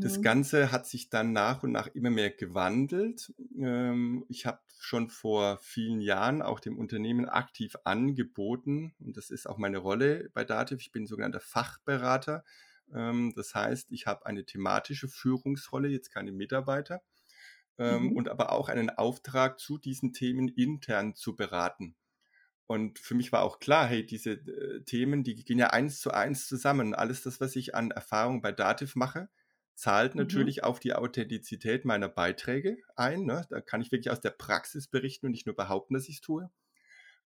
Das 0.00 0.20
Mhm. 0.20 0.22
Ganze 0.22 0.70
hat 0.70 0.86
sich 0.86 1.10
dann 1.10 1.32
nach 1.32 1.64
und 1.64 1.72
nach 1.72 1.88
immer 1.88 2.10
mehr 2.10 2.30
gewandelt. 2.30 3.34
Ähm, 3.58 4.24
ich 4.28 4.46
habe 4.46 4.60
schon 4.78 5.10
vor 5.10 5.58
vielen 5.58 6.00
Jahren 6.00 6.40
auch 6.40 6.60
dem 6.60 6.78
Unternehmen 6.78 7.28
aktiv 7.28 7.74
angeboten, 7.84 8.94
und 9.00 9.16
das 9.16 9.30
ist 9.30 9.48
auch 9.48 9.58
meine 9.58 9.78
Rolle 9.78 10.30
bei 10.34 10.44
Dativ, 10.44 10.80
ich 10.80 10.92
bin 10.92 11.06
sogenannter 11.08 11.40
Fachberater. 11.40 12.44
Ähm, 12.94 13.32
das 13.34 13.54
heißt, 13.56 13.90
ich 13.90 14.06
habe 14.06 14.24
eine 14.26 14.44
thematische 14.44 15.08
Führungsrolle, 15.08 15.88
jetzt 15.88 16.10
keine 16.12 16.30
Mitarbeiter, 16.32 17.02
ähm, 17.78 18.10
Mhm. 18.10 18.12
und 18.12 18.28
aber 18.28 18.52
auch 18.52 18.68
einen 18.68 18.90
Auftrag, 18.90 19.58
zu 19.60 19.78
diesen 19.78 20.12
Themen 20.12 20.48
intern 20.48 21.14
zu 21.14 21.36
beraten. 21.36 21.96
Und 22.68 23.00
für 23.00 23.14
mich 23.16 23.32
war 23.32 23.42
auch 23.44 23.60
klar, 23.60 23.88
hey, 23.88 24.06
diese 24.06 24.32
äh, 24.34 24.82
Themen, 24.84 25.24
die 25.24 25.36
gehen 25.44 25.58
ja 25.58 25.68
eins 25.70 26.00
zu 26.00 26.12
eins 26.12 26.48
zusammen. 26.48 26.94
Alles 26.94 27.22
das, 27.24 27.40
was 27.40 27.56
ich 27.56 27.74
an 27.76 27.92
Erfahrung 27.92 28.42
bei 28.42 28.52
Dativ 28.52 28.96
mache, 28.96 29.30
zahlt 29.74 30.14
Mhm. 30.14 30.50
natürlich 30.54 30.64
auf 30.64 30.80
die 30.80 30.94
Authentizität 30.94 31.84
meiner 31.86 32.08
Beiträge 32.10 32.78
ein. 32.96 33.24
Ne? 33.24 33.46
Da 33.50 33.60
kann 33.62 33.82
ich 33.82 33.92
wirklich 33.92 34.10
aus 34.12 34.20
der 34.20 34.30
Praxis 34.32 34.88
berichten 34.88 35.26
und 35.26 35.32
nicht 35.32 35.46
nur 35.46 35.56
behaupten, 35.56 35.94
dass 35.94 36.08
ich 36.08 36.16
es 36.16 36.22
tue. 36.22 36.50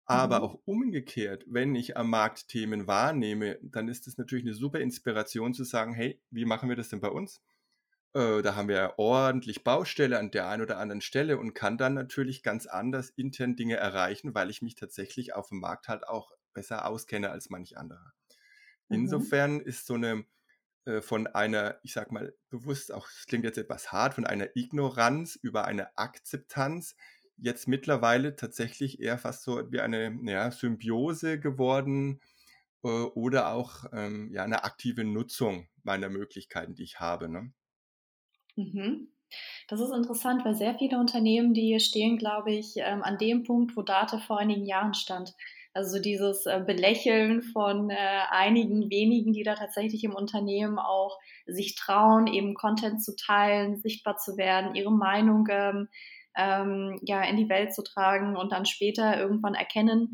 Aber 0.07 0.43
Mhm. 0.43 0.43
auch 0.43 0.61
umgekehrt, 0.65 1.45
wenn 1.49 1.75
ich 1.77 1.97
am 1.97 2.11
Markt 2.11 2.49
Themen 2.49 2.87
wahrnehme, 2.87 3.59
dann 3.63 3.89
ist 3.89 4.07
es 4.09 4.19
natürlich 4.19 4.45
eine 4.45 4.55
super 4.55 4.81
Inspiration 4.81 5.55
zu 5.55 5.65
sagen, 5.65 5.95
hey, 5.95 6.21
wie 6.31 6.45
machen 6.45 6.69
wir 6.69 6.77
das 6.77 6.89
denn 6.91 7.01
bei 7.01 7.09
uns? 7.11 7.43
Äh, 8.15 8.43
da 8.43 8.55
haben 8.55 8.69
wir 8.69 8.95
ordentlich 8.99 9.65
Baustelle 9.65 10.19
an 10.19 10.31
der 10.31 10.49
einen 10.49 10.63
oder 10.63 10.79
anderen 10.79 11.01
Stelle 11.01 11.39
und 11.39 11.55
kann 11.55 11.79
dann 11.79 11.95
natürlich 11.95 12.43
ganz 12.43 12.67
anders 12.67 13.11
intern 13.11 13.57
Dinge 13.57 13.77
erreichen, 13.77 14.35
weil 14.35 14.51
ich 14.51 14.63
mich 14.63 14.75
tatsächlich 14.75 15.35
auf 15.35 15.49
dem 15.49 15.61
Markt 15.61 15.89
halt 15.89 16.07
auch 16.07 16.33
besser 16.53 16.87
auskenne 16.87 17.31
als 17.31 17.49
manch 17.49 17.79
anderer. 17.79 18.13
Mhm. 18.89 18.97
Insofern 18.97 19.61
ist 19.61 19.87
so 19.87 19.95
eine 19.95 20.25
äh, 20.85 21.01
von 21.01 21.27
einer, 21.27 21.79
ich 21.83 21.93
sag 21.93 22.13
mal, 22.13 22.35
bewusst 22.51 22.93
auch, 22.93 23.09
es 23.09 23.27
klingt 23.27 23.45
jetzt 23.45 23.59
etwas 23.59 23.93
hart, 23.93 24.15
von 24.15 24.27
einer 24.27 24.57
Ignoranz 24.57 25.37
über 25.37 25.65
eine 25.65 25.97
Akzeptanz 25.97 26.97
jetzt 27.37 27.69
mittlerweile 27.69 28.37
tatsächlich 28.37 29.01
eher 29.01 29.19
fast 29.19 29.43
so 29.43 29.71
wie 29.73 29.81
eine 29.81 30.19
ja, 30.25 30.51
Symbiose 30.51 31.41
geworden 31.41 32.21
äh, 32.85 32.89
oder 32.89 33.53
auch 33.53 33.85
ähm, 33.93 34.31
ja, 34.33 34.45
eine 34.45 34.65
aktive 34.65 35.05
Nutzung 35.05 35.69
meiner 35.83 36.09
Möglichkeiten, 36.09 36.75
die 36.75 36.85
ich 36.85 37.01
habe. 37.01 37.29
Ne? 37.29 37.53
Mhm. 38.57 39.09
Das 39.69 39.81
ist 39.81 39.93
interessant, 39.93 40.45
weil 40.45 40.55
sehr 40.55 40.75
viele 40.75 40.99
Unternehmen, 40.99 41.55
die 41.55 41.79
stehen, 41.81 42.19
glaube 42.19 42.53
ich, 42.53 42.75
ähm, 42.79 43.03
an 43.03 43.19
dem 43.19 43.45
Punkt, 43.45 43.77
wo 43.77 43.83
Date 43.83 44.21
vor 44.27 44.39
einigen 44.39 44.67
Jahren 44.67 44.95
stand. 44.95 45.35
Also 45.75 45.97
so 45.97 46.03
dieses 46.03 46.45
äh, 46.47 46.63
Belächeln 46.67 47.43
von 47.43 47.91
äh, 47.91 47.97
einigen 48.31 48.91
wenigen, 48.91 49.33
die 49.33 49.43
da 49.43 49.55
tatsächlich 49.55 50.05
im 50.05 50.15
Unternehmen 50.15 50.79
auch 50.79 51.19
sich 51.47 51.77
trauen, 51.77 52.27
eben 52.27 52.55
Content 52.55 53.03
zu 53.03 53.17
teilen, 53.17 53.79
sichtbar 53.81 54.17
zu 54.19 54.37
werden, 54.37 54.75
ihre 54.75 54.93
Meinung 54.93 55.47
ähm, 55.51 55.89
ähm, 56.37 57.01
ja 57.05 57.23
in 57.25 57.37
die 57.39 57.49
Welt 57.49 57.75
zu 57.75 57.83
tragen 57.83 58.37
und 58.37 58.53
dann 58.53 58.67
später 58.67 59.19
irgendwann 59.19 59.55
erkennen, 59.55 60.11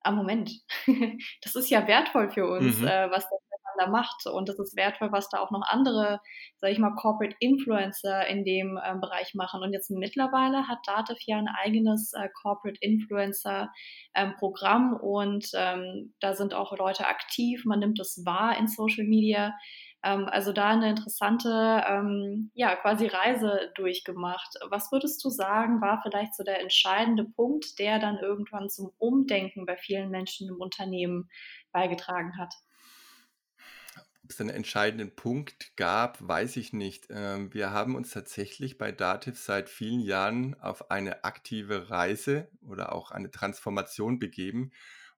ah 0.00 0.10
Moment, 0.12 0.52
das 1.42 1.54
ist 1.56 1.70
ja 1.70 1.86
wertvoll 1.86 2.30
für 2.30 2.48
uns, 2.48 2.80
Mhm. 2.80 2.82
äh, 2.82 3.10
was 3.10 3.24
Stefan 3.24 3.38
da 3.78 3.88
macht 3.88 4.26
und 4.26 4.48
das 4.48 4.58
ist 4.58 4.76
wertvoll, 4.76 5.12
was 5.12 5.28
da 5.28 5.40
auch 5.40 5.50
noch 5.50 5.62
andere 5.66 6.20
sage 6.58 6.72
ich 6.72 6.78
mal, 6.78 6.94
Corporate 6.94 7.36
Influencer 7.38 8.26
in 8.26 8.44
dem 8.44 8.78
ähm, 8.84 9.00
Bereich 9.00 9.34
machen. 9.34 9.62
Und 9.62 9.72
jetzt 9.72 9.90
mittlerweile 9.90 10.68
hat 10.68 10.78
Dativ 10.86 11.18
ja 11.26 11.38
ein 11.38 11.48
eigenes 11.48 12.12
äh, 12.12 12.28
Corporate 12.42 12.78
Influencer 12.80 13.70
ähm, 14.14 14.34
Programm 14.38 14.96
und 14.96 15.48
ähm, 15.54 16.14
da 16.20 16.34
sind 16.34 16.54
auch 16.54 16.76
Leute 16.76 17.06
aktiv, 17.06 17.64
man 17.64 17.80
nimmt 17.80 18.00
es 18.00 18.24
wahr 18.24 18.58
in 18.58 18.68
Social 18.68 19.04
Media. 19.04 19.54
Ähm, 20.02 20.26
also 20.30 20.52
da 20.52 20.70
eine 20.70 20.90
interessante, 20.90 21.84
ähm, 21.86 22.50
ja, 22.54 22.74
quasi 22.76 23.06
Reise 23.06 23.72
durchgemacht. 23.74 24.54
Was 24.70 24.90
würdest 24.92 25.22
du 25.24 25.28
sagen, 25.28 25.80
war 25.82 26.00
vielleicht 26.02 26.34
so 26.34 26.42
der 26.42 26.60
entscheidende 26.60 27.24
Punkt, 27.24 27.78
der 27.78 27.98
dann 27.98 28.18
irgendwann 28.18 28.70
zum 28.70 28.92
Umdenken 28.98 29.66
bei 29.66 29.76
vielen 29.76 30.10
Menschen 30.10 30.48
im 30.48 30.56
Unternehmen 30.60 31.28
beigetragen 31.72 32.38
hat? 32.38 32.54
Ob 34.26 34.32
es 34.32 34.40
einen 34.40 34.50
entscheidenden 34.50 35.14
Punkt 35.14 35.76
gab, 35.76 36.18
weiß 36.26 36.56
ich 36.56 36.72
nicht. 36.72 37.06
Ähm, 37.10 37.54
wir 37.54 37.70
haben 37.70 37.94
uns 37.94 38.10
tatsächlich 38.10 38.76
bei 38.76 38.90
Dativ 38.90 39.38
seit 39.38 39.68
vielen 39.68 40.00
Jahren 40.00 40.58
auf 40.60 40.90
eine 40.90 41.22
aktive 41.22 41.90
Reise 41.90 42.48
oder 42.60 42.92
auch 42.92 43.12
eine 43.12 43.30
Transformation 43.30 44.18
begeben. 44.18 44.72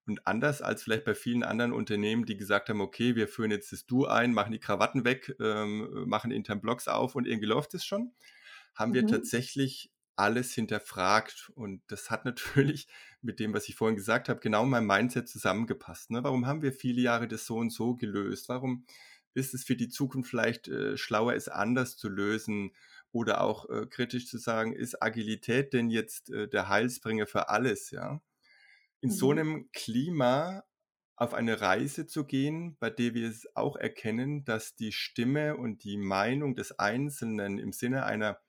Und 0.07 0.27
anders 0.27 0.61
als 0.61 0.83
vielleicht 0.83 1.07
bei 1.07 1.15
vielen 1.15 1.43
anderen 1.43 1.73
Unternehmen, 1.73 2.27
die 2.27 2.37
gesagt 2.37 2.69
haben, 2.69 2.83
okay, 2.83 3.17
wir 3.17 3.29
führen 3.29 3.51
jetzt 3.51 3.73
das 3.73 3.87
Du 3.87 4.05
ein, 4.07 4.35
machen 4.35 4.53
die 4.53 4.61
Krawatten 4.61 5.07
weg, 5.07 5.35
ähm, 5.41 6.05
machen 6.07 6.31
intern 6.31 6.61
Blogs 6.61 6.87
auf 6.87 7.15
und 7.15 7.27
irgendwie 7.27 7.47
läuft 7.49 7.73
es 7.73 7.87
schon, 7.87 8.13
haben 8.75 8.93
wir 8.93 9.07
Mhm. 9.07 9.07
tatsächlich 9.07 9.91
alles 10.19 10.53
hinterfragt. 10.55 11.51
Und 11.55 11.83
das 11.89 12.11
hat 12.11 12.25
natürlich 12.27 12.89
mit 13.23 13.41
dem, 13.41 13.55
was 13.55 13.69
ich 13.69 13.77
vorhin 13.77 13.97
gesagt 13.97 14.29
habe, 14.29 14.41
genau 14.41 14.65
mein 14.67 14.87
Mindset 14.87 15.29
zusammengepasst. 15.29 16.11
Ne? 16.11 16.25
Warum 16.25 16.47
haben 16.47 16.63
wir 16.63 16.73
viele 16.73 17.01
Jahre 17.03 17.29
das 17.29 17.47
so 17.47 17.57
und 17.57 17.71
so 17.71 17.95
gelöst? 17.97 18.49
Warum 18.49 18.87
ist 19.35 19.55
es 19.55 19.65
für 19.65 19.77
die 19.77 19.89
Zukunft 19.89 20.31
vielleicht 20.31 20.69
äh, 20.69 20.97
schlauer, 20.97 21.35
es 21.35 21.49
anders 21.49 21.97
zu 21.97 22.09
lösen? 22.09 22.73
Oder 23.13 23.41
auch 23.43 23.69
äh, 23.71 23.87
kritisch 23.87 24.29
zu 24.29 24.39
sagen, 24.39 24.75
ist 24.75 25.03
Agilität 25.03 25.73
denn 25.73 25.91
jetzt 25.91 26.31
äh, 26.31 26.49
der 26.49 26.69
Heilsbringer 26.69 27.27
für 27.27 27.49
alles? 27.49 27.91
Ja? 27.91 28.21
In 29.01 29.11
so 29.11 29.31
Mhm. 29.31 29.33
einem 29.33 29.71
Klima 29.73 30.65
auf 31.17 31.35
eine 31.35 31.61
Reise 31.61 32.07
zu 32.07 32.25
gehen, 32.25 32.77
bei 32.79 32.91
der 32.91 33.15
wir 33.15 33.29
es 33.29 33.49
auch 33.57 33.77
erkennen, 33.77 34.45
dass 34.45 34.77
die 34.77 34.93
Stimme 34.93 35.57
und 35.57 35.85
die 35.85 35.97
Meinung 35.97 36.55
des 36.55 36.79
Einzelnen 36.79 37.59
im 37.59 37.73
Sinne 37.73 38.05
einer 38.07 38.41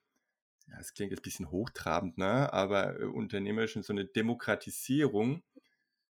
ja, 0.70 0.78
es 0.80 0.94
klingt 0.94 1.10
jetzt 1.12 1.20
ein 1.20 1.24
bisschen 1.24 1.50
hochtrabend, 1.50 2.18
ne, 2.18 2.52
aber, 2.52 3.00
äh, 3.00 3.04
unternehmerisch 3.04 3.74
so 3.80 3.92
eine 3.92 4.04
Demokratisierung, 4.06 5.42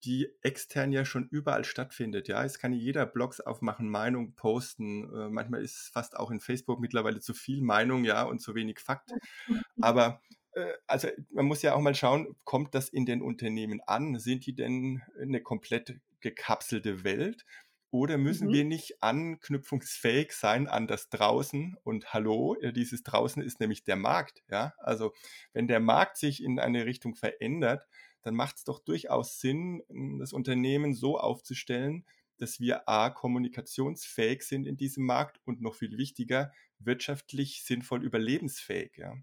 die 0.04 0.28
extern 0.42 0.92
ja 0.92 1.04
schon 1.04 1.28
überall 1.28 1.64
stattfindet, 1.64 2.28
ja. 2.28 2.42
Es 2.44 2.58
kann 2.58 2.72
jeder 2.72 3.06
Blogs 3.06 3.40
aufmachen, 3.40 3.88
Meinung 3.88 4.34
posten. 4.34 5.04
Äh, 5.14 5.28
manchmal 5.28 5.62
ist 5.62 5.90
fast 5.92 6.16
auch 6.16 6.30
in 6.30 6.40
Facebook 6.40 6.80
mittlerweile 6.80 7.20
zu 7.20 7.34
viel 7.34 7.62
Meinung, 7.62 8.04
ja, 8.04 8.22
und 8.24 8.40
zu 8.40 8.54
wenig 8.54 8.80
Fakt. 8.80 9.10
Aber, 9.80 10.22
äh, 10.52 10.72
also, 10.86 11.08
man 11.30 11.46
muss 11.46 11.62
ja 11.62 11.74
auch 11.74 11.80
mal 11.80 11.94
schauen, 11.94 12.34
kommt 12.44 12.74
das 12.74 12.88
in 12.88 13.04
den 13.06 13.20
Unternehmen 13.22 13.80
an? 13.86 14.18
Sind 14.18 14.46
die 14.46 14.54
denn 14.54 15.02
eine 15.20 15.42
komplett 15.42 16.00
gekapselte 16.20 17.04
Welt? 17.04 17.44
Oder 17.92 18.18
müssen 18.18 18.52
wir 18.52 18.64
Mhm. 18.64 18.64
nicht 18.64 19.02
anknüpfungsfähig 19.02 20.32
sein 20.32 20.68
an 20.68 20.86
das 20.86 21.08
Draußen? 21.08 21.76
Und 21.82 22.12
hallo, 22.14 22.54
äh, 22.60 22.72
dieses 22.72 23.02
Draußen 23.02 23.42
ist 23.42 23.60
nämlich 23.60 23.82
der 23.84 23.96
Markt, 23.96 24.42
ja? 24.48 24.74
Also, 24.78 25.12
wenn 25.52 25.66
der 25.68 25.80
Markt 25.80 26.16
sich 26.16 26.42
in 26.42 26.58
eine 26.60 26.86
Richtung 26.86 27.14
verändert, 27.16 27.86
dann 28.22 28.34
macht 28.34 28.56
es 28.58 28.64
doch 28.64 28.78
durchaus 28.80 29.40
Sinn, 29.40 29.82
das 30.20 30.32
Unternehmen 30.32 30.94
so 30.94 31.18
aufzustellen, 31.18 32.04
dass 32.38 32.60
wir 32.60 32.88
A, 32.88 33.10
kommunikationsfähig 33.10 34.42
sind 34.42 34.66
in 34.66 34.76
diesem 34.76 35.04
Markt 35.04 35.40
und 35.44 35.60
noch 35.60 35.74
viel 35.74 35.96
wichtiger, 35.98 36.52
wirtschaftlich 36.78 37.62
sinnvoll 37.64 38.04
überlebensfähig, 38.04 38.96
ja. 38.96 39.14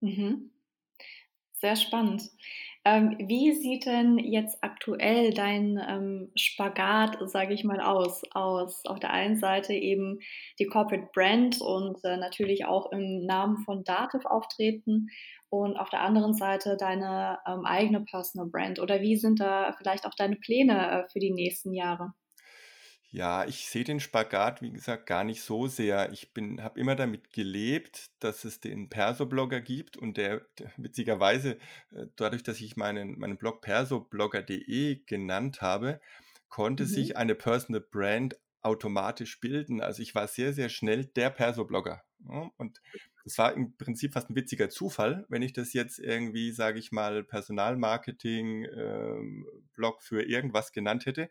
Mhm. 0.00 0.50
Sehr 1.52 1.76
spannend. 1.76 2.30
Ähm, 2.86 3.16
wie 3.18 3.52
sieht 3.52 3.86
denn 3.86 4.18
jetzt 4.18 4.58
aktuell 4.62 5.32
dein, 5.32 5.78
ähm, 5.88 6.30
Spagat, 6.36 7.16
sage 7.30 7.54
ich 7.54 7.64
mal, 7.64 7.80
aus 7.80 8.22
aus 8.32 8.84
auf 8.84 8.98
der 9.00 9.10
einen 9.10 9.36
Seite 9.36 9.72
eben 9.72 10.18
die 10.58 10.66
Corporate 10.66 11.08
Brand 11.14 11.60
und, 11.62 12.04
äh, 12.04 12.16
natürlich 12.18 12.66
auch 12.66 12.92
im 12.92 13.24
Namen 13.24 13.58
von 13.64 13.84
Dativ 13.84 14.26
auftreten 14.26 15.08
und 15.48 15.76
auf 15.78 15.88
der 15.88 16.02
anderen 16.02 16.34
Seite 16.34 16.76
deine, 16.76 17.38
ähm, 17.46 17.64
eigene 17.64 18.02
Personal 18.04 18.48
Brand 18.50 18.78
oder 18.80 19.00
wie 19.00 19.16
sind 19.16 19.40
da 19.40 19.72
vielleicht 19.78 20.04
auch 20.06 20.14
deine 20.14 20.36
Pläne, 20.36 21.04
äh, 21.04 21.08
für 21.10 21.20
die 21.20 21.32
nächsten 21.32 21.72
Jahre? 21.72 22.12
Ja, 23.16 23.44
ich 23.46 23.68
sehe 23.68 23.84
den 23.84 24.00
Spagat, 24.00 24.60
wie 24.60 24.72
gesagt, 24.72 25.06
gar 25.06 25.22
nicht 25.22 25.40
so 25.42 25.68
sehr. 25.68 26.10
Ich 26.12 26.32
bin 26.34 26.60
habe 26.64 26.80
immer 26.80 26.96
damit 26.96 27.30
gelebt, 27.32 28.10
dass 28.18 28.44
es 28.44 28.58
den 28.58 28.88
Perso-Blogger 28.88 29.60
gibt 29.60 29.96
und 29.96 30.16
der 30.16 30.40
d 30.58 30.66
witzigerweise, 30.78 31.58
äh, 31.92 32.06
dadurch, 32.16 32.42
dass 32.42 32.60
ich 32.60 32.76
meinen 32.76 33.16
meinen 33.18 33.36
Blog 33.38 33.60
persoblogger.de 33.62 35.04
genannt 35.06 35.62
habe, 35.62 36.00
konnte 36.48 36.86
Mhm, 36.86 36.86
sich 36.86 37.16
eine 37.16 37.36
Personal 37.36 37.82
Brand 37.82 38.36
automatisch 38.62 39.38
bilden. 39.40 39.80
Also, 39.80 40.02
ich 40.02 40.14
war 40.16 40.26
sehr, 40.26 40.52
sehr 40.52 40.68
schnell 40.68 41.04
der 41.04 41.30
Perso-Blogger, 41.30 42.02
ne? 42.18 42.50
Und 42.56 42.80
es 43.24 43.38
war 43.38 43.54
im 43.54 43.76
Prinzip 43.76 44.12
fast 44.14 44.28
ein 44.30 44.34
witziger 44.36 44.70
Zufall, 44.70 45.24
wenn 45.28 45.42
ich 45.42 45.52
das 45.52 45.72
jetzt 45.72 45.98
irgendwie, 46.00 46.50
sage 46.50 46.78
ich 46.80 46.90
mal, 46.90 47.22
Personalmarketing, 47.22 48.64
ähm, 48.76 49.46
Blog 49.72 50.02
für 50.02 50.22
irgendwas 50.22 50.72
genannt 50.72 51.06
hätte, 51.06 51.30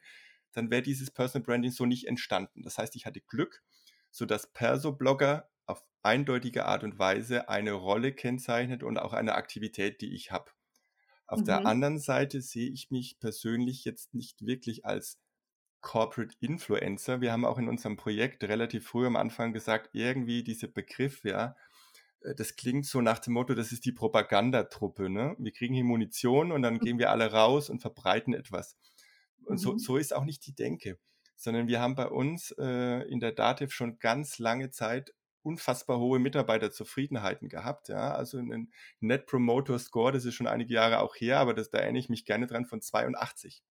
dann 0.54 0.72
wäre 0.72 0.82
dieses 0.82 1.12
Personal 1.12 1.46
Branding 1.46 1.72
so 1.72 1.86
nicht 1.86 2.08
entstanden. 2.08 2.64
Das 2.64 2.78
heißt, 2.78 2.96
ich 2.96 3.06
hatte 3.06 3.22
Glück, 3.22 3.64
sodass 4.12 4.54
Perso-Blogger 4.54 5.50
auf 5.66 5.86
eindeutige 6.04 6.66
Art 6.66 6.84
und 6.84 7.00
Weise 7.00 7.50
eine 7.50 7.74
Rolle 7.74 8.14
kennzeichnet 8.14 8.84
und 8.84 8.98
auch 8.98 9.14
eine 9.14 9.36
Aktivität, 9.36 10.02
die 10.02 10.14
ich 10.14 10.32
habe. 10.32 10.52
Auf 11.28 11.44
der 11.44 11.62
Mhm. 11.62 11.68
anderen 11.68 12.00
Seite 12.00 12.42
sehe 12.42 12.70
ich 12.70 12.92
mich 12.92 13.20
persönlich 13.20 13.86
jetzt 13.86 14.14
nicht 14.14 14.46
wirklich 14.46 14.86
als 14.86 15.20
Corporate 15.82 16.36
Influencer. 16.40 17.22
Wir 17.22 17.32
haben 17.34 17.46
auch 17.46 17.58
in 17.58 17.70
unserem 17.70 17.98
Projekt 17.98 18.44
relativ 18.46 18.88
früh 18.88 19.06
am 19.08 19.16
Anfang 19.18 19.54
gesagt, 19.54 19.90
irgendwie 19.94 20.44
dieser 20.44 20.68
Begriff, 20.70 21.24
ja, 21.26 21.56
äh, 22.22 22.36
das 22.36 22.56
klingt 22.56 22.86
so 22.86 23.02
nach 23.02 23.20
dem 23.20 23.34
Motto, 23.34 23.54
das 23.56 23.72
ist 23.72 23.86
die 23.86 23.92
Propagandatruppe. 23.94 25.10
Ne? 25.10 25.36
Wir 25.40 25.52
kriegen 25.52 25.74
hier 25.74 25.84
Munition 25.84 26.52
und 26.52 26.62
dann 26.64 26.80
gehen 26.80 27.00
wir 27.00 27.12
alle 27.12 27.32
raus 27.32 27.70
und 27.70 27.82
verbreiten 27.82 28.34
etwas. 28.34 28.78
Und 29.46 29.58
so, 29.60 29.74
Mhm. 29.74 29.78
so 29.78 29.98
ist 29.98 30.14
auch 30.14 30.26
nicht 30.26 30.46
die 30.48 30.56
Denke, 30.56 31.00
sondern 31.36 31.68
wir 31.68 31.82
haben 31.82 31.96
bei 31.96 32.08
uns 32.08 32.52
äh, 32.58 33.02
in 33.10 33.20
der 33.20 33.32
DATEV 33.34 33.72
schon 33.74 34.00
ganz 34.00 34.40
lange 34.40 34.70
Zeit 34.72 35.14
unfassbar 35.42 36.00
hohe 36.00 36.20
Mitarbeiterzufriedenheiten 36.20 37.50
gehabt. 37.50 37.90
Ja? 37.90 38.14
Also 38.16 38.38
ein 38.38 38.72
Net 39.02 39.26
Promoter 39.26 39.78
Score, 39.80 40.12
das 40.14 40.26
ist 40.26 40.36
schon 40.36 40.48
einige 40.48 40.74
Jahre 40.74 41.00
auch 41.00 41.16
her, 41.16 41.40
aber 41.40 41.54
das, 41.54 41.70
da 41.70 41.80
erinnere 41.80 42.00
ich 42.00 42.10
mich 42.10 42.26
gerne 42.26 42.48
dran, 42.48 42.66
von 42.66 42.82
82. 42.82 43.64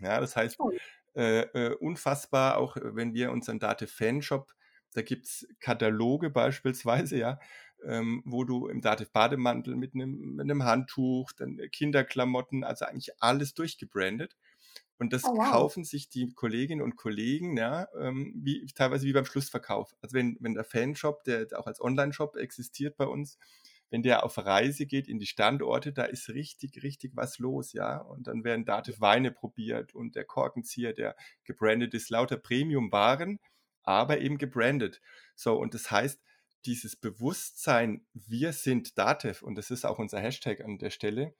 Ja, 0.00 0.20
das 0.20 0.34
heißt, 0.36 0.58
Toll. 0.58 0.78
äh, 1.16 1.42
äh, 1.42 1.74
unfassbar, 1.76 2.58
auch 2.58 2.76
wenn 2.80 3.14
wir 3.14 3.30
unseren 3.32 3.58
Date 3.60 3.88
Fanshop, 3.88 4.52
da 4.94 5.02
gibt 5.02 5.26
es 5.26 5.46
Kataloge 5.60 6.30
beispielsweise, 6.30 7.16
ja, 7.18 7.38
ähm, 7.84 8.22
wo 8.26 8.44
du 8.44 8.68
im 8.68 8.80
Dativ 8.80 9.10
Bademantel 9.12 9.76
mit 9.76 9.94
einem, 9.94 10.36
mit 10.36 10.44
einem 10.44 10.64
Handtuch, 10.64 11.32
dann 11.32 11.58
Kinderklamotten, 11.72 12.64
also 12.64 12.84
eigentlich 12.84 13.10
alles 13.22 13.54
durchgebrandet. 13.54 14.36
Und 14.98 15.12
das 15.12 15.24
Oh, 15.24 15.36
wow. 15.36 15.50
kaufen 15.50 15.84
sich 15.84 16.08
die 16.08 16.32
Kolleginnen 16.32 16.82
und 16.82 16.96
Kollegen, 16.96 17.56
ja, 17.56 17.88
ähm, 17.98 18.32
wie, 18.36 18.66
teilweise 18.74 19.06
wie 19.06 19.12
beim 19.12 19.24
Schlussverkauf. 19.24 19.96
Also 20.00 20.14
wenn, 20.14 20.36
wenn 20.40 20.54
der 20.54 20.64
Fanshop, 20.64 21.24
der 21.24 21.46
auch 21.58 21.66
als 21.66 21.80
Online-Shop 21.80 22.36
existiert 22.36 22.96
bei 22.96 23.06
uns, 23.06 23.38
wenn 23.90 24.02
der 24.02 24.24
auf 24.24 24.38
Reise 24.38 24.86
geht 24.86 25.06
in 25.08 25.18
die 25.18 25.26
Standorte, 25.26 25.92
da 25.92 26.04
ist 26.04 26.30
richtig, 26.30 26.82
richtig 26.82 27.12
was 27.14 27.38
los, 27.38 27.72
ja. 27.74 27.98
Und 27.98 28.26
dann 28.26 28.42
werden 28.44 28.64
Dativ 28.64 29.00
Weine 29.00 29.30
probiert 29.32 29.94
und 29.94 30.16
der 30.16 30.24
Korkenzieher, 30.24 30.92
der 30.94 31.14
gebrandet 31.44 31.92
ist, 31.94 32.08
lauter 32.08 32.38
Premium-Waren, 32.38 33.38
aber 33.82 34.20
eben 34.20 34.38
gebrandet. 34.38 35.02
So, 35.34 35.56
und 35.58 35.74
das 35.74 35.90
heißt, 35.90 36.22
dieses 36.64 36.96
Bewusstsein, 36.96 38.06
wir 38.14 38.52
sind 38.52 38.96
Datev, 38.96 39.42
und 39.42 39.56
das 39.56 39.70
ist 39.70 39.84
auch 39.84 39.98
unser 39.98 40.20
Hashtag 40.20 40.62
an 40.62 40.78
der 40.78 40.90
Stelle, 40.90 41.34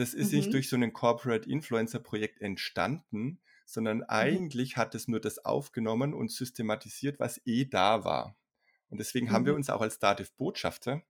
das 0.00 0.14
ist 0.14 0.32
nicht 0.32 0.52
Mhm. 0.52 0.54
durch 0.54 0.68
so 0.68 0.76
ein 0.76 0.92
Corporate 0.92 1.48
Influencer 1.48 2.00
Projekt 2.00 2.40
entstanden, 2.40 3.40
sondern 3.66 4.02
Mhm. 4.18 4.40
eigentlich 4.42 4.76
hat 4.76 4.94
es 4.94 5.08
nur 5.08 5.20
das 5.20 5.44
aufgenommen 5.44 6.14
und 6.14 6.30
systematisiert, 6.30 7.20
was 7.20 7.40
eh 7.46 7.66
da 7.66 8.04
war. 8.04 8.36
Und 8.88 8.98
deswegen 8.98 9.30
haben 9.32 9.46
wir 9.46 9.54
Mhm. 9.54 9.56
uns 9.56 9.70
auch 9.70 9.82
als 9.82 9.98
Dativ 9.98 10.32
Botschafter 10.34 11.02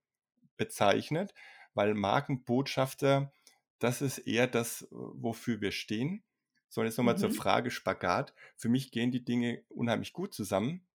bezeichnet, 0.57 1.35
weil 1.75 1.95
Markenbotschafter, 1.95 3.33
das 3.79 4.03
ist 4.03 4.19
eher 4.19 4.47
das, 4.47 4.89
wofür 4.91 5.61
wir 5.61 5.73
stehen. 5.73 6.25
So, 6.69 6.83
jetzt 6.85 6.99
nochmal 6.99 7.19
zur 7.19 7.31
Mhm. 7.31 7.31
Frage 7.31 7.71
Spagat. 7.71 8.35
Für 8.57 8.69
mich 8.69 8.93
gehen 8.93 9.13
die 9.13 9.25
Dinge 9.25 9.65
unheimlich 9.69 10.13
gut 10.13 10.35
zusammen. 10.35 10.87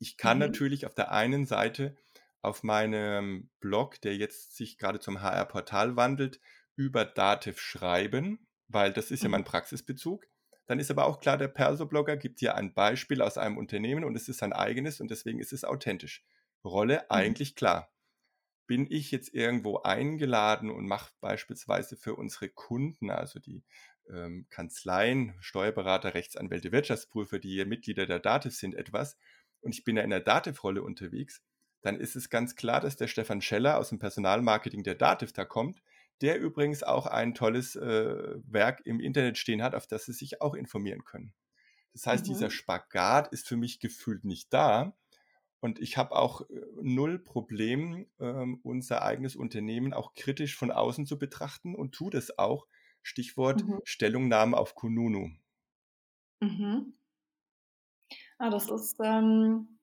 Ich 0.00 0.16
kann 0.16 0.38
Mhm. 0.38 0.40
natürlich 0.40 0.86
auf 0.86 0.94
der 0.94 1.12
einen 1.12 1.46
Seite 1.46 1.96
auf 2.42 2.62
meinem 2.62 3.50
Blog, 3.60 4.00
der 4.00 4.16
jetzt 4.16 4.56
sich 4.56 4.78
gerade 4.78 4.98
zum 5.00 5.20
HR-Portal 5.22 5.96
wandelt, 5.96 6.40
über 6.80 7.04
Dativ 7.04 7.60
schreiben, 7.60 8.46
weil 8.68 8.92
das 8.92 9.10
ist 9.10 9.22
ja 9.22 9.28
Mhm. 9.28 9.40
mein 9.40 9.44
Praxisbezug. 9.44 10.26
Dann 10.66 10.78
ist 10.78 10.90
aber 10.90 11.06
auch 11.06 11.20
klar, 11.20 11.36
der 11.38 11.48
Perso-Blogger 11.48 12.16
gibt 12.16 12.40
dir 12.40 12.54
ein 12.54 12.74
Beispiel 12.74 13.22
aus 13.22 13.38
einem 13.38 13.58
Unternehmen 13.58 14.04
und 14.04 14.16
es 14.16 14.28
ist 14.28 14.38
sein 14.38 14.52
eigenes 14.52 15.00
und 15.00 15.10
deswegen 15.10 15.40
ist 15.40 15.52
es 15.52 15.64
authentisch. 15.64 16.24
Rolle 16.64 17.10
Mhm. 17.12 17.34
eigentlich 17.34 17.56
klar. 17.56 17.92
Bin 18.66 18.86
ich 18.90 19.10
jetzt 19.10 19.34
irgendwo 19.34 19.78
eingeladen 19.82 20.70
und 20.70 20.86
mache 20.86 21.12
beispielsweise 21.20 21.96
für 21.96 22.14
unsere 22.14 22.48
Kunden, 22.48 23.10
also 23.10 23.40
die 23.40 23.64
ähm, 24.08 24.46
Kanzleien, 24.48 25.34
Steuerberater, 25.40 26.14
Rechtsanwälte, 26.14 26.70
Wirtschaftsprüfer, 26.72 27.40
die 27.40 27.50
hier 27.50 27.66
Mitglieder 27.66 28.06
der 28.06 28.20
Dativ 28.20 28.54
sind, 28.54 28.74
etwas, 28.76 29.18
und 29.60 29.74
ich 29.74 29.84
bin 29.84 29.96
ja 29.96 30.04
in 30.04 30.10
der 30.10 30.20
Dativ-Rolle 30.20 30.82
unterwegs, 30.82 31.42
dann 31.82 31.98
ist 31.98 32.14
es 32.16 32.30
ganz 32.30 32.54
klar, 32.56 32.80
dass 32.80 32.96
der 32.96 33.08
Stefan 33.08 33.42
Scheller 33.42 33.76
aus 33.78 33.88
dem 33.90 33.98
Personalmarketing 33.98 34.84
der 34.84 34.94
Dativ 34.94 35.32
da 35.32 35.44
kommt, 35.44 35.82
der 36.22 36.38
übrigens 36.40 36.82
auch 36.82 37.06
ein 37.06 37.34
tolles 37.34 37.76
äh, 37.76 38.34
Werk 38.46 38.82
im 38.86 39.00
Internet 39.00 39.38
stehen 39.38 39.62
hat, 39.62 39.74
auf 39.74 39.86
das 39.86 40.04
Sie 40.06 40.12
sich 40.12 40.40
auch 40.42 40.54
informieren 40.54 41.04
können. 41.04 41.34
Das 41.92 42.06
heißt, 42.06 42.28
dieser 42.28 42.50
Mhm. 42.50 42.50
Spagat 42.50 43.28
ist 43.32 43.48
für 43.48 43.56
mich 43.56 43.80
gefühlt 43.80 44.24
nicht 44.24 44.52
da. 44.54 44.96
Und 45.60 45.78
ich 45.80 45.96
habe 45.98 46.16
auch 46.16 46.42
äh, 46.50 46.60
null 46.82 47.18
Problem, 47.18 48.06
ähm, 48.20 48.60
unser 48.62 49.02
eigenes 49.02 49.36
Unternehmen 49.36 49.92
auch 49.94 50.14
kritisch 50.14 50.56
von 50.56 50.70
außen 50.70 51.06
zu 51.06 51.18
betrachten 51.18 51.74
und 51.74 51.92
tue 51.94 52.10
das 52.10 52.38
auch. 52.38 52.66
Stichwort 53.02 53.64
Mhm. 53.64 53.80
Stellungnahmen 53.84 54.54
auf 54.54 54.74
Kununu. 54.74 55.30
Mhm. 56.42 56.92
Ah, 58.38 58.50
das 58.50 58.68
ist 58.70 58.96
ähm, 59.02 59.79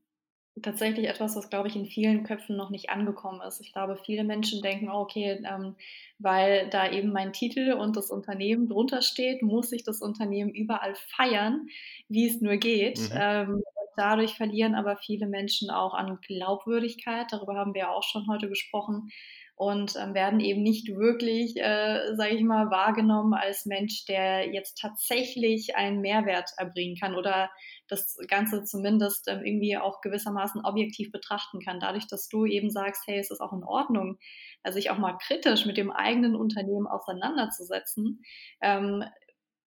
tatsächlich 0.62 1.08
etwas, 1.08 1.36
was, 1.36 1.50
glaube 1.50 1.68
ich, 1.68 1.76
in 1.76 1.86
vielen 1.86 2.24
Köpfen 2.24 2.56
noch 2.56 2.70
nicht 2.70 2.90
angekommen 2.90 3.42
ist. 3.42 3.60
Ich 3.62 3.74
glaube, 3.74 3.98
viele 3.98 4.24
Menschen 4.24 4.62
denken, 4.62 4.90
oh, 4.90 5.02
okay, 5.02 5.44
ähm, 5.46 5.76
weil 6.20 6.70
da 6.70 6.90
eben 6.92 7.12
mein 7.12 7.34
Titel 7.34 7.74
und 7.74 7.96
das 7.96 8.10
Unternehmen 8.10 8.68
drunter 8.68 9.02
steht, 9.02 9.42
muss 9.42 9.72
ich 9.72 9.84
das 9.84 10.02
Unternehmen 10.02 10.52
überall 10.52 10.96
feiern, 10.96 11.68
wie 12.10 12.28
es 12.28 12.42
nur 12.42 12.58
geht. 12.58 13.00
Mhm. 13.00 13.10
Ähm, 13.14 13.64
dadurch 13.96 14.36
verlieren 14.36 14.76
aber 14.76 14.98
viele 14.98 15.28
Menschen 15.28 15.70
auch 15.70 15.94
an 15.94 16.20
Glaubwürdigkeit. 16.22 17.28
Darüber 17.32 17.56
haben 17.56 17.74
wir 17.74 17.92
auch 17.92 18.04
schon 18.04 18.28
heute 18.28 18.50
gesprochen 18.50 19.10
und 19.58 19.96
ähm, 19.96 20.14
werden 20.14 20.40
eben 20.40 20.62
nicht 20.62 20.88
wirklich, 20.96 21.58
äh, 21.58 22.16
sage 22.16 22.36
ich 22.36 22.44
mal, 22.44 22.70
wahrgenommen 22.70 23.34
als 23.34 23.66
Mensch, 23.66 24.06
der 24.06 24.54
jetzt 24.54 24.78
tatsächlich 24.80 25.76
einen 25.76 26.00
Mehrwert 26.00 26.52
erbringen 26.58 26.96
kann 26.96 27.16
oder 27.16 27.50
das 27.88 28.18
Ganze 28.28 28.64
zumindest 28.64 29.28
ähm, 29.28 29.44
irgendwie 29.44 29.78
auch 29.78 30.02
gewissermaßen 30.02 30.66
objektiv 30.66 31.12
betrachten 31.12 31.60
kann. 31.60 31.80
Dadurch, 31.80 32.08
dass 32.08 32.28
du 32.30 32.46
eben 32.46 32.70
sagst, 32.70 33.04
hey, 33.08 33.20
es 33.20 33.32
ist 33.32 33.42
auch 33.42 33.54
in 33.54 33.64
Ordnung, 33.64 34.18
also 34.64 34.78
sich 34.78 34.90
auch 34.90 34.98
mal 34.98 35.18
kritisch 35.18 35.66
mit 35.66 35.78
dem 35.78 35.92
eigenen 35.92 36.36
Unternehmen 36.36 36.88
auseinanderzusetzen. 36.88 38.22
Ähm, 38.62 39.04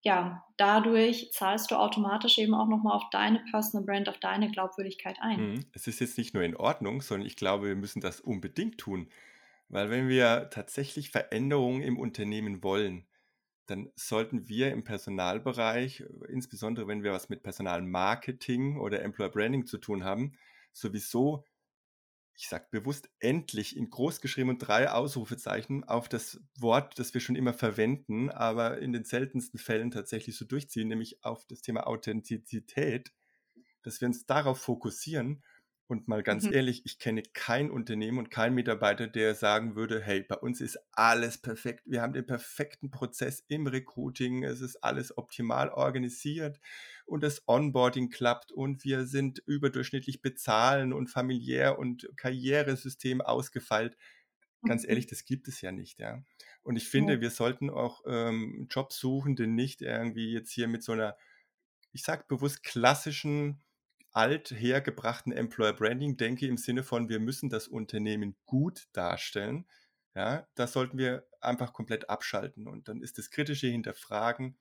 ja, 0.03 0.45
dadurch 0.57 1.31
zahlst 1.33 1.71
du 1.71 1.77
automatisch 1.77 2.39
eben 2.39 2.55
auch 2.55 2.69
nochmal 2.69 2.97
auf 2.97 3.11
deine 3.11 3.45
Personal 3.51 3.85
Brand, 3.85 4.09
auf 4.09 4.19
deine 4.19 4.51
Glaubwürdigkeit 4.51 5.19
ein. 5.21 5.53
Mhm. 5.53 5.65
Es 5.73 5.87
ist 5.87 6.01
jetzt 6.01 6.17
nicht 6.17 6.33
nur 6.33 6.43
in 6.43 6.57
Ordnung, 6.57 7.03
sondern 7.03 7.27
ich 7.27 7.37
glaube, 7.37 7.69
wir 7.69 7.77
müssen 7.77 8.01
das 8.01 8.21
unbedingt 8.21 8.79
tun. 8.79 9.09
Weil 9.69 9.91
wenn 9.91 10.09
wir 10.09 10.49
tatsächlich 10.51 11.11
Veränderungen 11.11 11.83
im 11.83 11.99
Unternehmen 11.99 12.63
wollen, 12.63 13.07
dann 13.71 13.93
sollten 13.95 14.49
wir 14.49 14.73
im 14.73 14.83
Personalbereich, 14.83 16.05
insbesondere 16.29 16.89
wenn 16.89 17.05
wir 17.05 17.13
was 17.13 17.29
mit 17.29 17.43
Personalmarketing 17.43 18.79
oder 18.79 19.03
Employer 19.03 19.31
Branding 19.31 19.67
zu 19.67 19.79
tun 19.79 20.03
haben, 20.03 20.33
sowieso, 20.73 21.45
ich 22.35 22.49
sage 22.49 22.67
bewusst, 22.71 23.09
endlich 23.21 23.77
in 23.77 23.89
groß 23.89 24.21
geschrieben 24.21 24.51
und 24.51 24.59
drei 24.59 24.91
Ausrufezeichen 24.91 25.85
auf 25.85 26.09
das 26.09 26.41
Wort, 26.59 26.99
das 26.99 27.15
wir 27.15 27.21
schon 27.21 27.37
immer 27.37 27.55
verwenden, 27.55 28.31
aber 28.31 28.79
in 28.79 28.93
den 28.93 29.05
seltensten 29.05 29.61
Fällen 29.61 29.91
tatsächlich 29.91 30.37
so 30.37 30.45
durchziehen, 30.45 30.89
nämlich 30.89 31.23
auf 31.23 31.47
das 31.47 31.63
Thema 31.63 31.87
Authentizität, 31.87 33.13
dass 33.83 34.01
wir 34.01 34.09
uns 34.09 34.27
darauf 34.27 34.61
fokussieren 34.61 35.43
und 35.90 36.09
mal 36.09 36.22
ganz 36.22 36.46
Mhm. 36.46 36.50
ehrlich, 36.50 36.83
ich 36.87 36.98
kenne 36.98 37.22
kein 37.35 37.70
Unternehmen 37.70 38.18
und 38.18 38.31
keinen 38.31 38.55
Mitarbeiter, 38.55 39.09
der 39.09 39.35
sagen 39.35 39.76
würde, 39.76 40.00
hey, 40.00 40.22
bei 40.22 40.37
uns 40.37 40.61
ist 40.61 40.79
alles 40.92 41.38
perfekt. 41.38 41.83
Wir 41.87 42.00
haben 42.03 42.12
den 42.14 42.26
perfekten 42.26 42.90
Prozess 42.90 43.44
im 43.48 43.66
Recruiting. 43.66 44.44
Es 44.44 44.61
ist 44.62 44.76
alles 44.85 45.18
optimal 45.18 45.68
organisiert 45.70 46.61
und 47.07 47.22
das 47.22 47.42
Onboarding 47.48 48.09
klappt 48.11 48.53
und 48.53 48.85
wir 48.85 49.05
sind 49.07 49.40
überdurchschnittlich 49.46 50.22
bezahlen 50.22 50.92
und 50.92 51.09
familiär 51.09 51.79
und 51.79 52.09
Karrieresystem 52.16 53.20
ausgefeilt. 53.20 53.96
Ganz 54.64 54.87
ehrlich, 54.87 55.07
Mhm. 55.07 55.09
das 55.09 55.24
gibt 55.24 55.48
es 55.48 55.61
ja 55.62 55.72
nicht, 55.72 55.98
ja. 55.98 56.22
Und 56.62 56.76
ich 56.76 56.88
finde, 56.88 57.20
Ja. 57.20 57.22
wir 57.22 57.31
sollten 57.31 57.70
auch 57.70 58.03
ähm, 58.07 58.68
Jobsuchende 58.70 59.46
nicht 59.46 59.83
irgendwie 59.83 60.33
jetzt 60.33 60.53
hier 60.53 60.68
mit 60.68 60.83
so 60.85 60.92
einer, 60.92 61.16
ich 61.92 62.03
sag 62.03 62.29
bewusst 62.29 62.62
klassischen 62.62 63.62
althergebrachten 64.12 65.33
Employer 65.33 65.73
Branding 65.73 66.16
denke 66.16 66.46
im 66.46 66.57
Sinne 66.57 66.83
von, 66.83 67.09
wir 67.09 67.20
müssen 67.20 67.49
das 67.51 67.68
Unternehmen 67.68 68.37
gut 68.46 68.87
darstellen, 68.92 69.66
ja, 70.14 70.49
das 70.57 70.73
sollten 70.73 70.99
wir 70.99 71.27
einfach 71.40 71.73
komplett 71.73 72.11
abschalten. 72.11 72.66
Und 72.66 72.88
dann 72.88 73.01
ist 73.03 73.18
das 73.18 73.31
kritische 73.31 73.68
Hinterfragen 73.68 74.59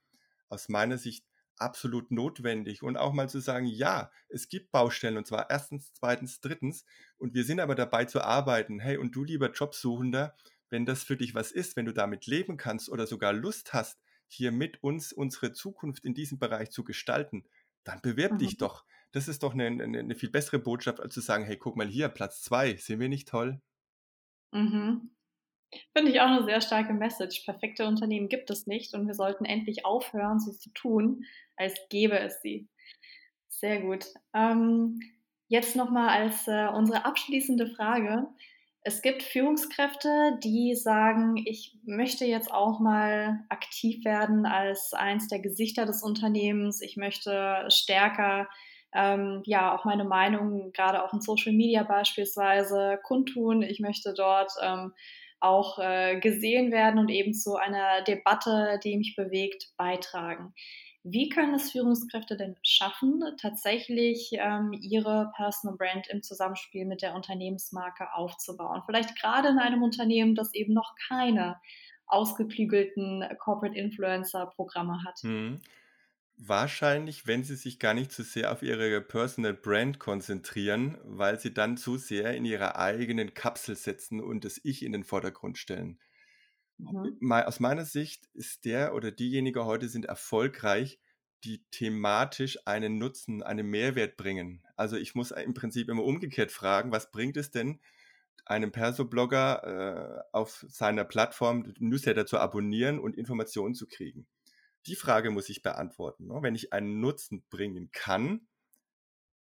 aus 0.48 0.70
meiner 0.70 0.98
Sicht 0.98 1.26
absolut 1.58 2.12
notwendig. 2.12 2.84
Und 2.84 2.98
auch 2.98 3.14
mal 3.14 3.30
zu 3.30 3.40
sagen, 3.40 3.66
ja, 3.66 4.12
es 4.30 4.48
gibt 4.48 4.72
Baustellen 4.72 5.18
und 5.18 5.28
zwar 5.28 5.50
erstens, 5.50 5.92
zweitens, 5.94 6.40
drittens. 6.40 6.86
Und 7.18 7.34
wir 7.34 7.44
sind 7.44 7.60
aber 7.60 7.76
dabei 7.76 8.06
zu 8.06 8.22
arbeiten. 8.22 8.80
Hey, 8.80 8.98
und 8.98 9.16
du 9.16 9.24
lieber 9.24 9.52
Jobsuchender, 9.52 10.36
wenn 10.70 10.86
das 10.86 11.04
für 11.04 11.18
dich 11.18 11.34
was 11.36 11.52
ist, 11.52 11.76
wenn 11.76 11.86
du 11.86 11.94
damit 11.94 12.28
leben 12.28 12.58
kannst 12.58 12.90
oder 12.90 13.08
sogar 13.08 13.34
Lust 13.34 13.74
hast, 13.74 14.00
hier 14.28 14.52
mit 14.52 14.84
uns 14.84 15.12
unsere 15.12 15.52
Zukunft 15.52 16.06
in 16.06 16.14
diesem 16.14 16.38
Bereich 16.38 16.70
zu 16.70 16.84
gestalten, 16.84 17.46
dann 17.84 18.02
bewirb 18.02 18.38
dich 18.38 18.58
Mhm. 18.58 18.58
doch. 18.58 18.86
Das 19.12 19.28
ist 19.28 19.44
doch 19.44 19.54
eine, 19.54 19.66
eine, 19.66 20.00
eine 20.00 20.16
viel 20.16 20.30
bessere 20.30 20.60
Botschaft, 20.60 21.00
als 21.00 21.14
zu 21.14 21.22
sagen, 21.22 21.44
hey, 21.46 21.58
guck 21.58 21.76
mal 21.76 21.88
hier, 21.88 22.10
Platz 22.10 22.42
zwei, 22.44 22.76
sind 22.76 23.00
wir 23.00 23.10
nicht 23.10 23.28
toll? 23.28 23.62
Mhm. 24.52 25.12
Finde 25.96 26.12
ich 26.12 26.22
auch 26.22 26.28
eine 26.28 26.46
sehr 26.46 26.62
starke 26.62 26.94
Message. 26.94 27.42
Perfekte 27.46 27.86
Unternehmen 27.88 28.30
gibt 28.30 28.50
es 28.50 28.66
nicht 28.66 28.94
und 28.94 29.08
wir 29.08 29.14
sollten 29.14 29.46
endlich 29.46 29.86
aufhören, 29.86 30.40
so 30.40 30.52
zu 30.52 30.72
tun, 30.72 31.26
als 31.58 31.76
gäbe 31.90 32.20
es 32.20 32.42
sie. 32.42 32.68
Sehr 33.48 33.82
gut. 33.82 34.06
Ähm, 34.34 35.00
jetzt 35.48 35.76
nochmal 35.76 36.10
als 36.10 36.48
äh, 36.48 36.68
unsere 36.68 37.06
abschließende 37.06 37.68
Frage. 37.68 38.28
Es 38.82 39.02
gibt 39.02 39.22
Führungskräfte, 39.22 40.40
die 40.44 40.74
sagen, 40.74 41.36
ich 41.46 41.78
möchte 41.84 42.26
jetzt 42.26 42.52
auch 42.52 42.80
mal 42.80 43.44
aktiv 43.50 44.06
werden 44.06 44.46
als 44.46 44.94
eins 44.94 45.28
der 45.28 45.40
Gesichter 45.40 45.86
des 45.86 46.02
Unternehmens. 46.02 46.82
Ich 46.82 46.96
möchte 46.96 47.66
stärker 47.70 48.48
ähm, 48.94 49.42
ja 49.46 49.76
auch 49.76 49.86
meine 49.86 50.04
Meinung 50.04 50.72
gerade 50.72 51.04
auch 51.04 51.14
in 51.14 51.22
Social 51.22 51.54
Media 51.54 51.84
beispielsweise 51.84 53.00
kundtun. 53.04 53.62
Ich 53.62 53.80
möchte 53.80 54.14
dort 54.14 54.52
ähm, 54.62 54.94
auch 55.40 55.80
äh, 55.80 56.20
gesehen 56.20 56.72
werden 56.72 57.00
und 57.00 57.10
eben 57.10 57.34
zu 57.34 57.56
einer 57.56 58.02
Debatte, 58.02 58.80
die 58.84 58.98
mich 58.98 59.16
bewegt, 59.16 59.72
beitragen. 59.78 60.54
Wie 61.04 61.30
können 61.30 61.54
es 61.54 61.72
Führungskräfte 61.72 62.36
denn 62.36 62.58
schaffen, 62.62 63.24
tatsächlich 63.42 64.32
ähm, 64.34 64.74
ihre 64.74 65.32
Personal 65.36 65.78
Brand 65.78 66.08
im 66.10 66.22
Zusammenspiel 66.22 66.86
mit 66.86 67.02
der 67.02 67.16
Unternehmensmarke 67.16 68.14
aufzubauen? 68.14 68.84
Vielleicht 68.86 69.18
gerade 69.20 69.48
in 69.48 69.60
einem 69.60 69.82
Unternehmen, 69.82 70.36
das 70.36 70.54
eben 70.54 70.74
noch 70.74 70.96
keine 71.08 71.58
ausgeklügelten 72.06 73.24
Corporate 73.38 73.78
Influencer 73.78 74.48
Programme 74.48 75.04
hat. 75.06 75.24
Mhm. 75.24 75.62
Wahrscheinlich, 76.42 77.28
wenn 77.28 77.44
sie 77.44 77.58
sich 77.58 77.80
gar 77.80 77.94
nicht 77.94 78.14
zu 78.14 78.24
sehr 78.24 78.54
auf 78.54 78.62
ihre 78.64 79.02
Personal 79.02 79.54
Brand 79.54 80.00
konzentrieren, 80.00 80.98
weil 81.04 81.38
sie 81.38 81.54
dann 81.54 81.76
zu 81.76 81.98
sehr 81.98 82.34
in 82.34 82.46
ihrer 82.46 82.78
eigenen 82.78 83.34
Kapsel 83.34 83.76
setzen 83.76 84.22
und 84.22 84.46
das 84.46 84.58
Ich 84.64 84.84
in 84.84 84.94
den 84.94 85.04
Vordergrund 85.04 85.58
stellen. 85.58 86.00
Mhm. 86.78 87.34
Aus 87.34 87.60
meiner 87.60 87.84
Sicht 87.84 88.30
ist 88.34 88.64
der 88.64 88.96
oder 88.96 89.12
diejenige 89.12 89.66
heute 89.66 89.90
sind 89.90 90.06
erfolgreich, 90.06 91.02
die 91.44 91.66
thematisch 91.72 92.58
einen 92.66 92.98
Nutzen, 92.98 93.44
einen 93.44 93.68
Mehrwert 93.68 94.16
bringen. 94.16 94.64
Also 94.78 94.96
ich 94.96 95.16
muss 95.16 95.32
im 95.32 95.54
Prinzip 95.54 95.90
immer 95.90 96.06
umgekehrt 96.06 96.54
fragen, 96.54 96.94
was 96.94 97.12
bringt 97.12 97.36
es 97.36 97.52
denn, 97.52 97.82
einem 98.46 98.72
Perso-Blogger 98.72 100.24
äh, 100.24 100.24
auf 100.32 100.66
seiner 100.70 101.04
Plattform 101.04 101.74
Newsletter 101.80 102.26
zu 102.26 102.40
abonnieren 102.40 102.98
und 102.98 103.18
Informationen 103.18 103.76
zu 103.76 103.88
kriegen? 103.88 104.26
Die 104.90 104.96
Frage 104.96 105.30
muss 105.30 105.50
ich 105.50 105.62
beantworten. 105.62 106.26
Ne? 106.26 106.40
Wenn 106.42 106.56
ich 106.56 106.74
einen 106.74 107.00
Nutzen 107.00 107.46
bringen 107.52 107.92
kann, 107.92 108.48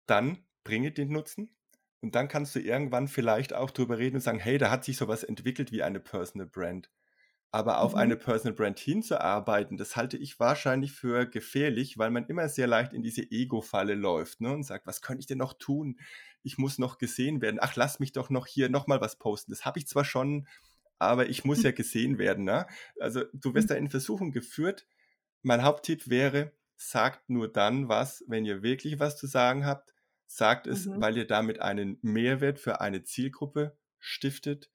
dann 0.07 0.46
bringe 0.62 0.92
den 0.92 1.09
Nutzen. 1.09 1.57
Und 2.00 2.14
dann 2.14 2.28
kannst 2.28 2.55
du 2.55 2.61
irgendwann 2.61 3.09
vielleicht 3.09 3.52
auch 3.52 3.72
darüber 3.72 3.98
reden 3.98 4.16
und 4.16 4.22
sagen, 4.22 4.38
hey, 4.38 4.57
da 4.57 4.70
hat 4.70 4.85
sich 4.85 4.96
sowas 4.96 5.24
entwickelt 5.24 5.72
wie 5.72 5.83
eine 5.83 5.98
Personal 5.98 6.46
Brand. 6.46 6.92
Aber 7.50 7.81
auf 7.81 7.92
mhm. 7.92 7.98
eine 7.98 8.16
Personal 8.16 8.55
Brand 8.55 8.78
hinzuarbeiten, 8.78 9.76
das 9.76 9.96
halte 9.96 10.16
ich 10.16 10.38
wahrscheinlich 10.38 10.92
für 10.92 11.26
gefährlich, 11.26 11.98
weil 11.98 12.11
man 12.11 12.26
immer 12.26 12.48
sehr 12.48 12.68
leicht 12.68 12.92
in 12.92 13.02
diese 13.02 13.22
Ego-Falle 13.22 13.94
läuft 13.94 14.40
ne? 14.40 14.52
und 14.52 14.62
sagt, 14.62 14.87
was 14.87 15.02
könnte 15.02 15.20
ich 15.20 15.26
denn 15.26 15.38
noch 15.38 15.55
tun? 15.55 15.98
Ich 16.44 16.57
muss 16.57 16.78
noch 16.78 16.98
gesehen 16.98 17.40
werden. 17.42 17.59
Ach, 17.61 17.74
lass 17.74 17.98
mich 17.98 18.12
doch 18.12 18.31
noch 18.31 18.46
hier 18.46 18.68
nochmal 18.68 19.00
was 19.00 19.18
posten. 19.18 19.50
Das 19.50 19.64
habe 19.64 19.81
ich 19.81 19.88
zwar 19.88 20.05
schon, 20.05 20.46
aber 21.02 21.28
ich 21.28 21.44
muss 21.44 21.62
ja 21.64 21.72
gesehen 21.72 22.18
werden. 22.18 22.44
Ne? 22.44 22.66
Also 23.00 23.24
du 23.33 23.55
wirst 23.55 23.68
mhm. 23.68 23.74
da 23.74 23.74
in 23.74 23.90
Versuchung 23.90 24.31
geführt. 24.31 24.87
Mein 25.42 25.62
Haupttipp 25.62 26.09
wäre, 26.09 26.52
sagt 26.76 27.28
nur 27.28 27.52
dann 27.52 27.88
was, 27.88 28.24
wenn 28.26 28.44
ihr 28.44 28.62
wirklich 28.62 28.98
was 28.98 29.16
zu 29.16 29.26
sagen 29.26 29.66
habt. 29.66 29.94
Sagt 30.26 30.66
es, 30.66 30.87
mhm. 30.87 31.00
weil 31.00 31.16
ihr 31.16 31.26
damit 31.26 31.61
einen 31.61 31.98
Mehrwert 32.00 32.59
für 32.59 32.81
eine 32.81 33.02
Zielgruppe 33.02 33.76
stiftet 33.98 34.72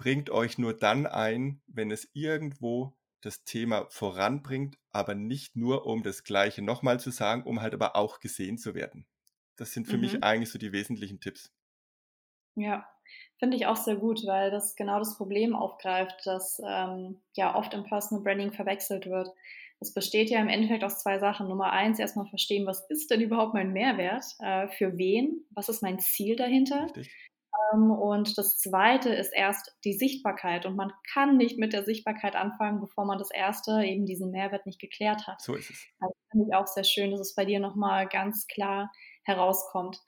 bringt 0.00 0.30
euch 0.30 0.56
nur 0.56 0.72
dann 0.72 1.06
ein, 1.06 1.60
wenn 1.66 1.90
es 1.90 2.08
irgendwo 2.14 2.96
das 3.20 3.44
Thema 3.44 3.84
voranbringt, 3.90 4.78
aber 4.92 5.14
nicht 5.14 5.56
nur, 5.56 5.84
um 5.84 6.02
das 6.02 6.24
Gleiche 6.24 6.62
nochmal 6.62 6.98
zu 6.98 7.10
sagen, 7.10 7.42
um 7.42 7.60
halt 7.60 7.74
aber 7.74 7.96
auch 7.96 8.18
gesehen 8.18 8.56
zu 8.56 8.74
werden. 8.74 9.06
Das 9.56 9.72
sind 9.72 9.86
für 9.86 9.96
mhm. 9.96 10.00
mich 10.00 10.24
eigentlich 10.24 10.50
so 10.50 10.58
die 10.58 10.72
wesentlichen 10.72 11.20
Tipps. 11.20 11.52
Ja, 12.54 12.88
finde 13.38 13.58
ich 13.58 13.66
auch 13.66 13.76
sehr 13.76 13.96
gut, 13.96 14.22
weil 14.24 14.50
das 14.50 14.74
genau 14.74 14.98
das 14.98 15.18
Problem 15.18 15.54
aufgreift, 15.54 16.22
das 16.24 16.62
ähm, 16.66 17.20
ja 17.34 17.54
oft 17.54 17.74
im 17.74 17.84
Personal 17.84 18.24
Branding 18.24 18.52
verwechselt 18.52 19.04
wird. 19.04 19.28
Es 19.80 19.94
besteht 19.94 20.30
ja 20.30 20.40
im 20.40 20.48
Endeffekt 20.48 20.84
aus 20.84 21.00
zwei 21.00 21.18
Sachen. 21.18 21.48
Nummer 21.48 21.72
eins, 21.72 21.98
erstmal 21.98 22.26
verstehen, 22.26 22.66
was 22.66 22.88
ist 22.90 23.10
denn 23.10 23.20
überhaupt 23.20 23.54
mein 23.54 23.72
Mehrwert? 23.72 24.24
Äh, 24.38 24.68
für 24.68 24.98
wen? 24.98 25.46
Was 25.50 25.68
ist 25.68 25.82
mein 25.82 25.98
Ziel 25.98 26.36
dahinter? 26.36 26.84
Richtig. 26.84 27.10
Ähm, 27.72 27.90
und 27.90 28.36
das 28.38 28.58
Zweite 28.58 29.10
ist 29.10 29.32
erst 29.34 29.76
die 29.84 29.94
Sichtbarkeit. 29.94 30.66
Und 30.66 30.76
man 30.76 30.92
kann 31.12 31.36
nicht 31.36 31.58
mit 31.58 31.72
der 31.72 31.84
Sichtbarkeit 31.84 32.36
anfangen, 32.36 32.80
bevor 32.80 33.04
man 33.04 33.18
das 33.18 33.30
Erste, 33.30 33.82
eben 33.84 34.06
diesen 34.06 34.30
Mehrwert 34.30 34.66
nicht 34.66 34.80
geklärt 34.80 35.26
hat. 35.26 35.40
So 35.40 35.54
ist 35.54 35.70
es. 35.70 35.86
Also 36.00 36.14
finde 36.30 36.46
ich 36.48 36.54
auch 36.54 36.66
sehr 36.66 36.84
schön, 36.84 37.10
dass 37.10 37.20
es 37.20 37.34
bei 37.34 37.44
dir 37.44 37.60
nochmal 37.60 38.06
ganz 38.06 38.46
klar 38.46 38.92
herauskommt. 39.24 40.00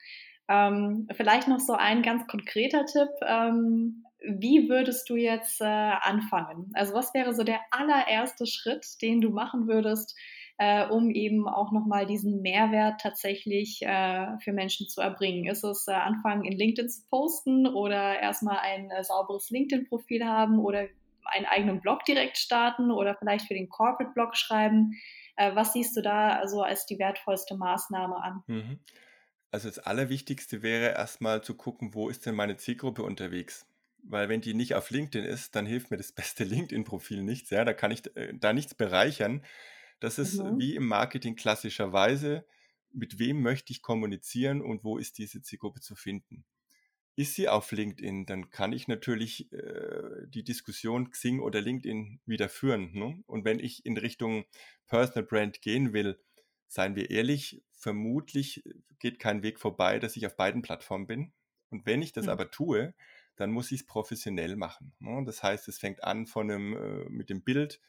Ähm, 0.47 1.07
vielleicht 1.15 1.47
noch 1.47 1.59
so 1.59 1.73
ein 1.73 2.01
ganz 2.01 2.27
konkreter 2.27 2.85
Tipp. 2.85 3.09
Ähm, 3.25 4.03
wie 4.25 4.69
würdest 4.69 5.09
du 5.09 5.15
jetzt 5.15 5.61
äh, 5.61 5.65
anfangen? 5.65 6.71
Also 6.73 6.93
was 6.93 7.13
wäre 7.13 7.33
so 7.33 7.43
der 7.43 7.59
allererste 7.71 8.45
Schritt, 8.45 8.85
den 9.01 9.21
du 9.21 9.29
machen 9.29 9.67
würdest, 9.67 10.17
äh, 10.57 10.87
um 10.87 11.09
eben 11.09 11.47
auch 11.47 11.71
nochmal 11.71 12.05
diesen 12.05 12.41
Mehrwert 12.41 13.01
tatsächlich 13.01 13.81
äh, 13.81 14.37
für 14.39 14.53
Menschen 14.53 14.87
zu 14.87 15.01
erbringen? 15.01 15.45
Ist 15.45 15.63
es 15.63 15.87
äh, 15.87 15.93
anfangen, 15.93 16.45
in 16.45 16.57
LinkedIn 16.57 16.89
zu 16.89 17.01
posten 17.09 17.67
oder 17.67 18.19
erstmal 18.19 18.59
ein 18.59 18.89
äh, 18.91 19.03
sauberes 19.03 19.49
LinkedIn-Profil 19.49 20.25
haben 20.25 20.59
oder 20.59 20.87
einen 21.25 21.45
eigenen 21.45 21.81
Blog 21.81 22.05
direkt 22.05 22.37
starten 22.37 22.91
oder 22.91 23.15
vielleicht 23.15 23.47
für 23.47 23.53
den 23.53 23.69
Corporate-Blog 23.69 24.37
schreiben? 24.37 24.93
Äh, 25.35 25.55
was 25.55 25.73
siehst 25.73 25.97
du 25.97 26.01
da 26.01 26.29
also 26.29 26.61
als 26.61 26.85
die 26.85 26.99
wertvollste 26.99 27.55
Maßnahme 27.57 28.15
an? 28.15 28.43
Mhm. 28.47 28.79
Also 29.53 29.69
das 29.69 29.77
Allerwichtigste 29.77 30.63
wäre 30.63 30.95
erstmal 30.95 31.43
zu 31.43 31.53
gucken, 31.53 31.93
wo 31.93 32.09
ist 32.09 32.25
denn 32.25 32.33
meine 32.33 32.57
Zielgruppe 32.57 33.03
unterwegs? 33.03 33.67
Weil 34.01 34.27
wenn 34.27 34.41
die 34.41 34.55
nicht 34.55 34.73
auf 34.73 34.89
LinkedIn 34.89 35.23
ist, 35.23 35.55
dann 35.55 35.67
hilft 35.67 35.91
mir 35.91 35.97
das 35.97 36.11
beste 36.11 36.43
LinkedIn-Profil 36.43 37.21
nichts. 37.21 37.51
Ja, 37.51 37.63
da 37.63 37.73
kann 37.73 37.91
ich 37.91 38.03
äh, 38.17 38.33
da 38.33 38.51
nichts 38.51 38.73
bereichern. 38.73 39.45
Das 39.99 40.17
ist 40.17 40.41
mhm. 40.41 40.57
wie 40.57 40.75
im 40.75 40.87
Marketing 40.87 41.35
klassischerweise, 41.35 42.47
mit 42.91 43.19
wem 43.19 43.43
möchte 43.43 43.71
ich 43.71 43.83
kommunizieren 43.83 44.59
und 44.59 44.83
wo 44.83 44.97
ist 44.97 45.19
diese 45.19 45.43
Zielgruppe 45.43 45.81
zu 45.81 45.93
finden. 45.95 46.45
Ist 47.15 47.35
sie 47.35 47.47
auf 47.47 47.71
LinkedIn, 47.71 48.25
dann 48.25 48.49
kann 48.49 48.73
ich 48.73 48.87
natürlich 48.87 49.53
äh, 49.53 50.25
die 50.29 50.43
Diskussion 50.43 51.11
Xing 51.11 51.39
oder 51.39 51.61
LinkedIn 51.61 52.21
wieder 52.25 52.49
führen. 52.49 52.91
Ne? 52.93 53.23
Und 53.27 53.45
wenn 53.45 53.59
ich 53.59 53.85
in 53.85 53.97
Richtung 53.97 54.45
Personal 54.87 55.21
Brand 55.21 55.61
gehen 55.61 55.93
will, 55.93 56.19
seien 56.73 56.95
wir 56.95 57.11
ehrlich, 57.11 57.61
vermutlich 57.71 58.63
geht 58.97 59.19
kein 59.19 59.43
Weg 59.43 59.59
vorbei, 59.59 59.99
dass 59.99 60.15
ich 60.17 60.25
auf 60.25 60.35
beiden 60.35 60.63
Plattformen 60.63 61.05
bin. 61.05 61.31
Und 61.69 61.85
wenn 61.85 62.01
ich 62.01 62.13
das 62.13 62.25
mhm. 62.25 62.31
aber 62.31 62.49
tue, 62.49 62.95
dann 63.35 63.51
muss 63.51 63.71
ich 63.71 63.81
es 63.81 63.85
professionell 63.85 64.55
machen. 64.55 64.91
Ne? 64.99 65.23
Das 65.23 65.43
heißt, 65.43 65.67
es 65.67 65.77
fängt 65.77 66.03
an 66.03 66.25
von 66.25 66.49
einem, 66.49 66.73
äh, 66.73 67.09
mit 67.09 67.29
dem 67.29 67.43
Bild, 67.43 67.79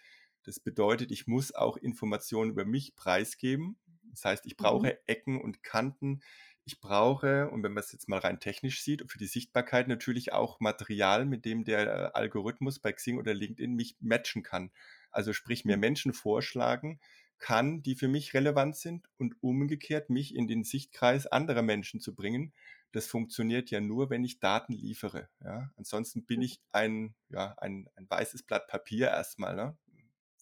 das 0.42 0.60
bedeutet, 0.60 1.10
ich 1.10 1.26
muss 1.26 1.54
auch 1.54 1.78
Informationen 1.78 2.50
über 2.50 2.66
mich 2.66 2.94
preisgeben. 2.94 3.78
Das 4.10 4.26
heißt, 4.26 4.46
ich 4.46 4.58
brauche 4.58 4.88
mhm. 4.88 4.98
Ecken 5.06 5.40
und 5.40 5.62
Kanten. 5.62 6.20
Ich 6.66 6.80
brauche, 6.80 7.48
und 7.50 7.62
wenn 7.62 7.72
man 7.72 7.82
es 7.82 7.92
jetzt 7.92 8.08
mal 8.08 8.18
rein 8.18 8.38
technisch 8.38 8.82
sieht, 8.82 9.10
für 9.10 9.18
die 9.18 9.26
Sichtbarkeit 9.26 9.88
natürlich 9.88 10.34
auch 10.34 10.60
Material, 10.60 11.24
mit 11.24 11.46
dem 11.46 11.64
der 11.64 11.86
äh, 11.86 12.10
Algorithmus 12.12 12.78
bei 12.80 12.92
Xing 12.92 13.16
oder 13.16 13.32
LinkedIn 13.32 13.74
mich 13.74 13.96
matchen 14.00 14.42
kann. 14.42 14.70
Also 15.10 15.32
sprich, 15.32 15.64
mir 15.64 15.76
mhm. 15.76 15.80
Menschen 15.80 16.12
vorschlagen 16.12 17.00
kann, 17.44 17.82
die 17.82 17.94
für 17.94 18.08
mich 18.08 18.32
relevant 18.32 18.74
sind 18.74 19.06
und 19.18 19.34
umgekehrt 19.42 20.08
mich 20.08 20.34
in 20.34 20.48
den 20.48 20.64
Sichtkreis 20.64 21.26
anderer 21.26 21.60
Menschen 21.60 22.00
zu 22.00 22.14
bringen. 22.14 22.54
Das 22.92 23.06
funktioniert 23.06 23.70
ja 23.70 23.82
nur, 23.82 24.08
wenn 24.08 24.24
ich 24.24 24.40
Daten 24.40 24.72
liefere. 24.72 25.28
Ja? 25.44 25.70
Ansonsten 25.76 26.24
bin 26.24 26.38
mhm. 26.38 26.44
ich 26.44 26.60
ein, 26.72 27.14
ja, 27.28 27.54
ein, 27.58 27.90
ein 27.96 28.08
weißes 28.08 28.44
Blatt 28.44 28.66
Papier 28.66 29.08
erstmal. 29.08 29.54
Ne? 29.54 29.76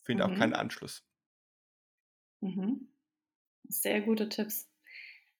finde 0.04 0.24
mhm. 0.24 0.32
auch 0.32 0.38
keinen. 0.38 0.54
Anschluss. 0.54 1.04
Mhm. 2.40 2.88
Sehr 3.64 4.00
gute 4.02 4.28
Tipps. 4.28 4.68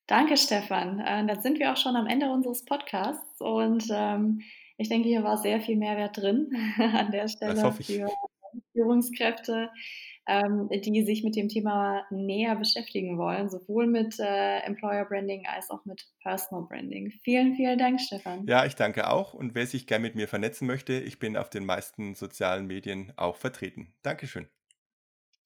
Danke, 0.08 0.36
Stefan. 0.36 0.98
Äh, 0.98 1.26
dann 1.26 1.42
sind 1.42 1.60
wir 1.60 1.72
auch 1.72 1.76
schon 1.76 1.94
am 1.94 2.08
Ende 2.08 2.28
unseres 2.30 2.64
Podcasts 2.64 3.40
und 3.40 3.86
ähm, 3.90 4.42
ich 4.78 4.88
denke, 4.88 5.08
hier 5.08 5.22
war 5.22 5.38
sehr 5.38 5.60
viel 5.60 5.76
Mehrwert 5.76 6.16
drin 6.16 6.50
an 6.78 7.12
der 7.12 7.28
Stelle 7.28 7.72
für 7.72 8.08
Führungskräfte, 8.72 9.70
ähm, 10.26 10.68
die 10.70 11.02
sich 11.02 11.24
mit 11.24 11.36
dem 11.36 11.48
Thema 11.48 12.04
näher 12.10 12.56
beschäftigen 12.56 13.18
wollen, 13.18 13.50
sowohl 13.50 13.86
mit 13.86 14.18
äh, 14.18 14.58
Employer 14.60 15.04
Branding 15.04 15.46
als 15.46 15.70
auch 15.70 15.84
mit 15.84 16.06
Personal 16.22 16.66
Branding. 16.68 17.10
Vielen, 17.24 17.54
vielen 17.54 17.78
Dank, 17.78 18.00
Stefan. 18.00 18.46
Ja, 18.46 18.64
ich 18.64 18.76
danke 18.76 19.10
auch. 19.10 19.34
Und 19.34 19.54
wer 19.54 19.66
sich 19.66 19.86
gerne 19.86 20.02
mit 20.02 20.14
mir 20.14 20.28
vernetzen 20.28 20.66
möchte, 20.66 20.94
ich 20.94 21.18
bin 21.18 21.36
auf 21.36 21.50
den 21.50 21.64
meisten 21.64 22.14
sozialen 22.14 22.66
Medien 22.66 23.12
auch 23.16 23.36
vertreten. 23.36 23.94
Dankeschön. 24.02 24.46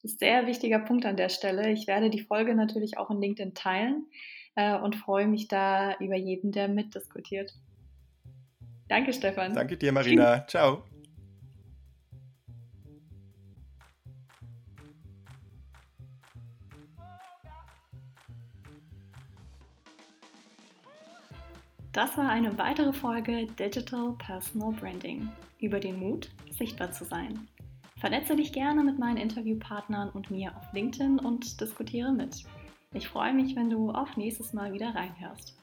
Sehr 0.03 0.45
wichtiger 0.45 0.79
Punkt 0.79 1.05
an 1.05 1.17
der 1.17 1.29
Stelle. 1.29 1.71
Ich 1.71 1.87
werde 1.87 2.09
die 2.09 2.21
Folge 2.21 2.55
natürlich 2.55 2.97
auch 2.97 3.09
in 3.09 3.19
LinkedIn 3.19 3.55
teilen 3.55 4.05
äh, 4.55 4.77
und 4.77 4.95
freue 4.95 5.27
mich 5.27 5.47
da 5.47 5.97
über 5.99 6.15
jeden, 6.15 6.51
der 6.51 6.67
mitdiskutiert. 6.67 7.53
Danke, 8.87 9.13
Stefan. 9.13 9.53
Danke 9.53 9.77
dir, 9.77 9.91
Marina. 9.91 10.45
Ciao. 10.47 10.83
Das 21.91 22.17
war 22.17 22.29
eine 22.29 22.57
weitere 22.57 22.93
Folge 22.93 23.47
Digital 23.59 24.13
Personal 24.19 24.71
Branding 24.73 25.29
über 25.59 25.79
den 25.79 25.99
Mut, 25.99 26.29
sichtbar 26.51 26.91
zu 26.91 27.05
sein. 27.05 27.47
Vernetze 27.99 28.35
dich 28.35 28.53
gerne 28.53 28.83
mit 28.83 28.99
meinen 28.99 29.17
Interviewpartnern 29.17 30.09
und 30.09 30.29
mir 30.29 30.55
auf 30.55 30.71
LinkedIn 30.73 31.17
und 31.17 31.59
diskutiere 31.59 32.11
mit. 32.11 32.43
Ich 32.93 33.07
freue 33.07 33.33
mich, 33.33 33.55
wenn 33.55 33.69
du 33.69 33.91
auch 33.91 34.15
nächstes 34.15 34.53
Mal 34.53 34.71
wieder 34.73 34.93
reinhörst. 34.93 35.56